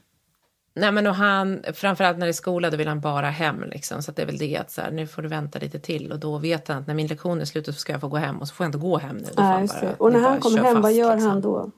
[0.77, 3.65] Nej, men och han, framförallt när det är skola, då vill han bara hem.
[3.65, 6.13] Liksom, så det är väl det att så här, nu får du vänta lite till.
[6.13, 8.17] Och då vet han att när min lektion är slut så ska jag få gå
[8.17, 8.39] hem.
[8.39, 9.29] Och så får jag inte gå hem nu.
[9.37, 9.95] Han just bara.
[9.99, 11.31] Och när han kommer hem, vad fast, gör liksom.
[11.31, 11.71] han då?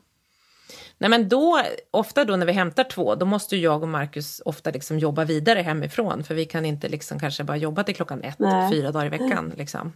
[0.99, 4.43] Nej, men då, ofta då när vi hämtar två, då måste ju jag och Marcus
[4.45, 6.24] ofta liksom jobba vidare hemifrån.
[6.24, 8.72] För vi kan inte liksom kanske bara jobba till klockan ett, Nej.
[8.72, 9.53] fyra dagar i veckan.
[9.57, 9.93] Liksom.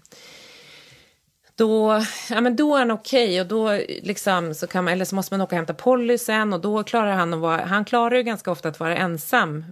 [1.61, 5.15] Då, ja, men då är han okej och då liksom så kan man, eller så
[5.15, 8.17] måste man åka och hämta Polly sen och då klarar han att vara, han klarar
[8.17, 9.65] ju ganska ofta att vara ensam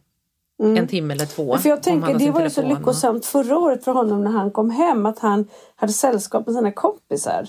[0.63, 1.53] en timme eller två.
[1.53, 1.63] Mm.
[1.63, 4.25] För jag tänker, han det var ju så telefon och- lyckosamt förra året för honom
[4.25, 5.07] när han kom hem.
[5.07, 7.49] Att han hade sällskap med sina kompisar.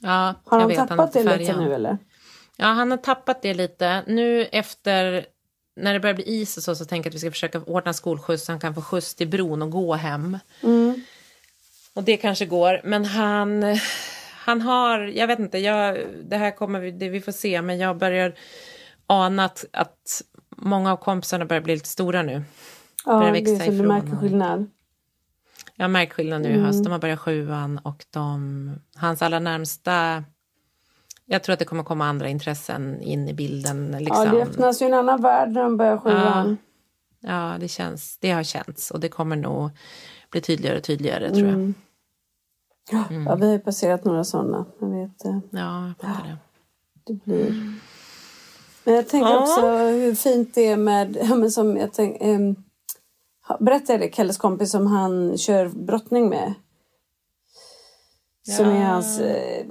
[0.00, 1.98] Ja, Har han vet, tappat är det lite nu eller?
[2.56, 4.02] Ja, han har tappat det lite.
[4.06, 5.26] Nu efter,
[5.76, 7.92] när det börjar bli is och så, så tänker jag att vi ska försöka ordna
[7.92, 10.38] skolskjuts så han kan få skjuts till bron och gå hem.
[11.98, 13.64] Och det kanske går, men han,
[14.34, 17.78] han har, jag vet inte, jag, det här kommer vi, det vi får se, men
[17.78, 18.34] jag börjar
[19.06, 20.22] ana att, att
[20.56, 22.42] många av kompisarna börjar bli lite stora nu.
[23.06, 24.70] Ja, Börjar det växa är så du ifrån märker och- skillnad.
[25.76, 26.64] Jag märkt skillnad nu i Mm.
[26.64, 26.84] höst.
[26.84, 30.24] De har börjat sjuan och de, hans allra närmsta...
[31.26, 33.96] Jag tror att det kommer komma andra intressen in i bilden.
[33.98, 34.24] Liksom.
[34.24, 36.56] Ja, det öppnas ju en annan värld när de börjar sjuan.
[37.20, 39.70] Ja, det, känns, det har känts och det kommer nog
[40.30, 41.74] bli tydligare och tydligare tror
[42.92, 43.26] Mm.
[43.26, 44.66] Ja, vi har ju passerat några sådana.
[44.80, 46.36] Jag vet, eh, Ja, jag fattar det.
[47.06, 47.72] det blir...
[48.84, 49.42] Men jag tänker Ja.
[49.42, 51.18] också hur fint det är med...
[51.22, 52.20] Ja, men som jag tänk,
[53.48, 56.54] ha- berättade jag Kalles kompis som han kör brottning med?
[58.56, 59.20] Som är hans...
[59.20, 59.66] Eh,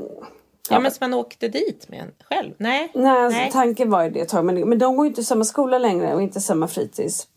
[0.69, 2.53] Ja, men som man åkte dit med en själv?
[2.57, 2.91] Nej.
[2.95, 3.51] nej, alltså, Nej.
[3.51, 4.45] tanken var ju det ett tag.
[4.45, 7.27] Men, men de går ju inte i samma skola längre och inte samma fritids.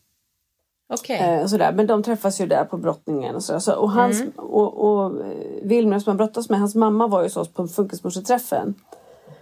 [0.91, 1.17] Okej.
[1.19, 1.73] Eh, och sådär.
[1.73, 3.61] Men de träffas ju där på brottningen och så.
[3.61, 4.33] så och hans, Mm.
[4.37, 5.33] och, och eh,
[5.63, 8.75] Wilmer som han brottas med, hans mamma var ju så oss på funkismorseträffen.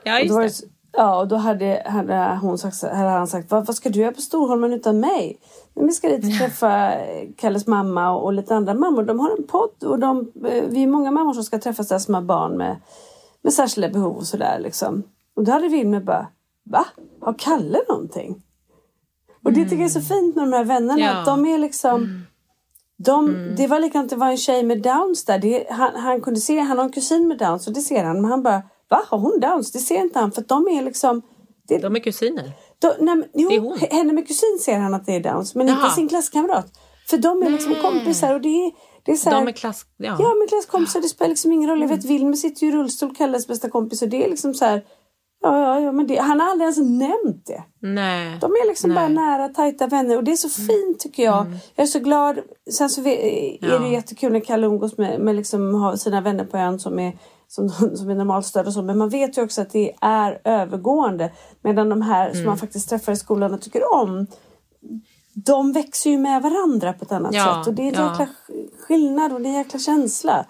[0.05, 0.75] Ja, Och då just var det.
[0.93, 4.13] Ja, och då hade, hade, hon sagt, hade han sagt vad, vad ska du göra
[4.13, 5.39] på Storholmen utan mig?
[5.75, 6.93] Men vi ska dit och träffa
[7.37, 9.03] Kalles mamma och, och lite andra mammor.
[9.03, 11.99] De har en podd och de, eh, vi är många mammor som ska träffas där
[11.99, 12.77] som har barn med,
[13.43, 15.03] med särskilda behov och sådär liksom.
[15.37, 16.27] Och då hade Wilmer bara,
[16.65, 16.85] va?
[17.21, 18.43] Har Kalle någonting?
[19.49, 21.01] Och det tycker jag är så fint med de här vännerna.
[21.01, 21.19] Ja.
[21.19, 22.25] Att de är liksom...
[22.97, 25.39] De, Det var likadant, det var en tjej med downs där.
[25.39, 28.21] Det, han, han kunde se, han har en kusin med downs och det ser han.
[28.21, 29.73] Men han bara, va har hon downs?
[29.73, 31.23] Det ser inte han för de är liksom...
[31.69, 32.53] Det, De är kusiner.
[32.79, 33.79] då, nej, men, jo, Det är hon.
[33.79, 35.91] henne med kusin ser han att det är downs men inte Jaha.
[35.91, 36.67] sin klasskamrat.
[37.11, 38.73] För de är liksom kompisar och det är,
[39.05, 39.85] det är så här, De är klass...
[39.97, 40.17] Ja.
[40.19, 41.81] Ja, men klasskompisar, det spelar liksom ingen roll.
[41.81, 44.65] Jag vet, Wilmer sitter ju i rullstol, Kalles bästa kompis och det är liksom så
[44.65, 44.83] här...
[45.41, 47.63] Ja, ja, ja, men det, han har aldrig ens nämnt det.
[47.81, 48.39] Nej.
[48.41, 49.15] De är liksom bara Nej.
[49.15, 51.47] nära, tajta vänner och det är så fint tycker jag.
[51.75, 52.39] Jag är så glad.
[52.71, 53.89] Sen så är det Ja.
[53.89, 57.19] jättekul när Kalle umgås med, med liksom, har sina vänner på ön som är,
[57.49, 58.83] som, som är normalstörda och så.
[58.83, 61.33] Men man vet ju också att det är övergående.
[61.63, 64.27] Medan de här som man faktiskt träffar i skolan och tycker om.
[65.35, 67.67] De växer ju med varandra på ett annat Ja, sätt.
[67.69, 68.11] Och det är en ja.
[68.11, 68.27] jäkla
[68.87, 70.47] skillnad och det är en jäkla känsla.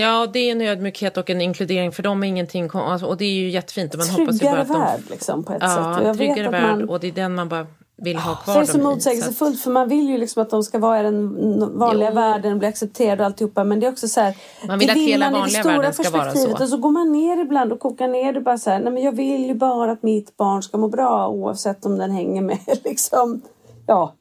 [0.00, 3.16] Ja, och det är en ödmjukhet och en inkludering för dem är ingenting alltså, och
[3.16, 4.80] det är ju jättefint och man hoppas ju bara Tryggare att de...
[4.80, 5.70] värld liksom på ett sätt.
[5.76, 6.88] Ja, Och jag tryggare vet att värld man...
[6.88, 7.66] och det är den man bara
[7.96, 10.62] vill ha kvar Så det är så motsägelsefullt för man vill ju liksom att de
[10.62, 12.14] ska vara i den vanliga Jo.
[12.14, 13.64] världen, bli accepterade och alltihopa.
[13.64, 14.36] Men det är också så här.
[14.68, 16.58] Man vill att hela vanliga stora världen ska vara perspektivet.
[16.58, 16.64] så.
[16.64, 18.80] Och så går man ner ibland och kokar ner det bara så här.
[18.80, 22.10] Nej men jag vill ju bara att mitt barn ska må bra oavsett om den
[22.10, 23.42] hänger med liksom.
[23.86, 24.14] Ja.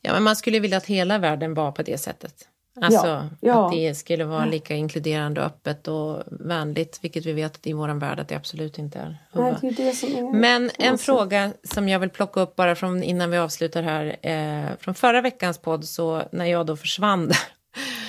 [0.00, 2.34] Ja, men man skulle vilja att hela världen var på det sättet.
[2.80, 3.66] Alltså Ja, ja.
[3.66, 7.72] att det skulle vara lika inkluderande och öppet och vänligt, vilket vi vet att i
[7.72, 9.16] vår värld att det absolut inte är.
[9.32, 10.32] Nej, det är det som är.
[10.32, 11.04] Men en Alltså.
[11.04, 14.16] fråga som jag vill plocka upp bara från innan vi avslutar här.
[14.22, 17.36] Eh, från förra veckans podd, så när jag då försvann där.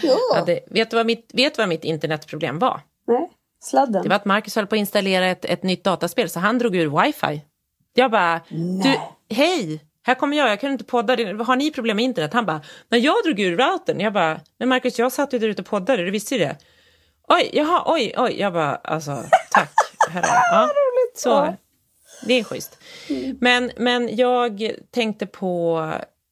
[0.04, 0.18] Ja.
[0.36, 2.82] Hade, vet, du vad mitt, vet vad mitt internetproblem var?
[3.08, 3.30] Nej,
[3.64, 4.04] sladden.
[4.04, 6.76] Det var att Marcus höll på att installera ett, ett nytt dataspel, så han drog
[6.76, 7.42] ur wifi.
[7.94, 8.42] Jag bara,
[8.84, 8.96] du,
[9.36, 12.34] hej, här kommer jag, jag kan inte podda, har ni problem med internet?
[12.34, 15.48] Han bara, när jag drog ur routern, jag bara, men Marcus jag satt ju där
[15.48, 16.58] ute och poddade, du visste ju det.
[17.28, 19.74] Oj, jaha, oj, oj, jag bara, alltså, tack,
[20.10, 20.26] herre.
[20.52, 20.70] Ja,
[21.16, 21.56] så,
[22.26, 22.78] det är schysst.
[23.40, 25.80] Men, men jag tänkte på,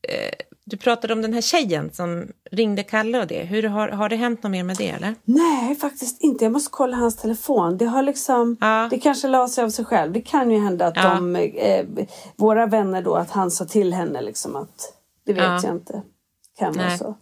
[0.01, 0.33] eh,
[0.69, 3.43] du pratade om den här tjejen som ringde Kalle och det.
[3.43, 5.15] Hur har, har det hänt något mer med det eller?
[5.25, 6.45] Nej, faktiskt inte.
[6.45, 7.77] Jag måste kolla hans telefon.
[7.77, 8.57] Det har liksom...
[8.59, 8.87] Ja.
[8.91, 10.13] Det kanske la sig av sig själv.
[10.13, 11.09] Det kan ju hända att Ja.
[11.15, 11.85] de, eh,
[12.35, 14.93] våra vänner då, att han sa till henne liksom att...
[15.25, 15.59] Det vet Ja.
[15.63, 16.01] jag inte.
[16.59, 17.17] Kan vara så.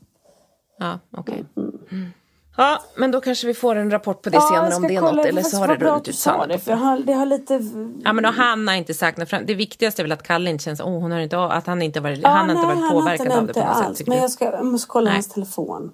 [0.80, 1.46] Ja, okej.
[1.58, 2.12] Mm.
[2.58, 5.02] Ja, men då kanske vi får en rapport på det jag senare om det är
[5.02, 6.62] något eller så har det runnit ut sa sand.
[6.66, 7.54] det, har, det har lite...
[8.04, 9.30] Ja, men då han har inte sagt något.
[9.30, 11.82] fram- Det viktigaste är väl att Kalle inte känns, oh, hon har inte, att han
[11.82, 13.78] inte varit, Ja, han har inte nej, varit han påverkad inte av det på något
[13.78, 13.86] sätt.
[13.86, 13.98] alls.
[13.98, 15.14] tycker Men jag, ska, jag måste kolla Nej.
[15.14, 15.92] hans telefon.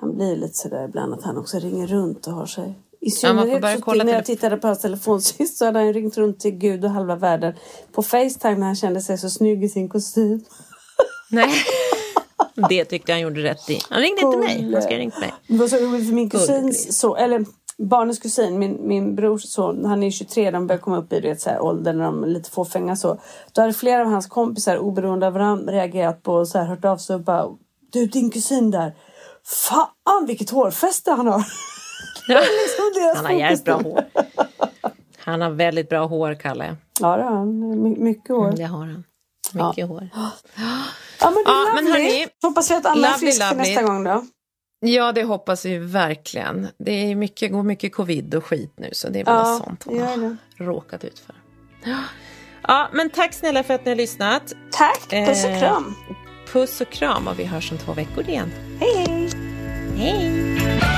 [0.00, 2.64] Han blir lite sådär ibland att han också ringer runt och har sig.
[3.00, 5.92] I Ja, synnerhet börja så när jag tittade på hans telefon sist så hade han
[5.92, 7.54] ringt runt till Gud och halva världen
[7.92, 10.40] på Facetime när han kände sig så snygg i sin kostym.
[11.30, 11.48] Nej.
[12.68, 13.80] Det tyckte han gjorde rätt i.
[13.90, 14.72] Han ringde inte mig.
[14.72, 15.34] Han ska ha ringt mig.
[15.46, 17.44] Det var så roligt för min kusins så, eller
[17.78, 21.40] barnens kusin, min, min brors son, han är 23, de börjar komma upp i vet,
[21.40, 23.18] så här, ålder när de är lite fåfänga så.
[23.52, 26.84] Då hade flera av hans kompisar oberoende av varandra reagerat på och så här, hört
[26.84, 27.48] av sig och bara
[27.92, 28.94] Du din kusin där,
[29.44, 31.38] fan vilket hårfäste han har!
[32.28, 34.04] Är liksom Han har jävligt bra hår.
[35.18, 36.76] Han har väldigt bra hår, Kalle.
[37.00, 38.44] Ja det har han, My- mycket hår.
[38.44, 39.04] Mm, det har han.
[39.54, 40.08] Mycket hår.
[40.14, 40.30] Ja
[41.20, 43.68] men det Ja, är men hörni, Hoppas vi att alla är lovely, friska lovely.
[43.70, 44.24] nästa gång då.
[44.80, 46.68] Ja, det hoppas vi verkligen.
[46.78, 49.84] Det är mycket, går mycket covid och skit nu, så det är väl Ja, sånt
[49.84, 51.34] hon har råkat ut för.
[52.62, 54.52] Ja, men tack snälla för att ni har lyssnat.
[54.72, 55.94] Tack, puss och Eh, kram.
[56.52, 58.50] Puss och kram och vi hörs om två veckor igen.
[58.80, 59.30] Hej hej!
[59.96, 60.97] Hej!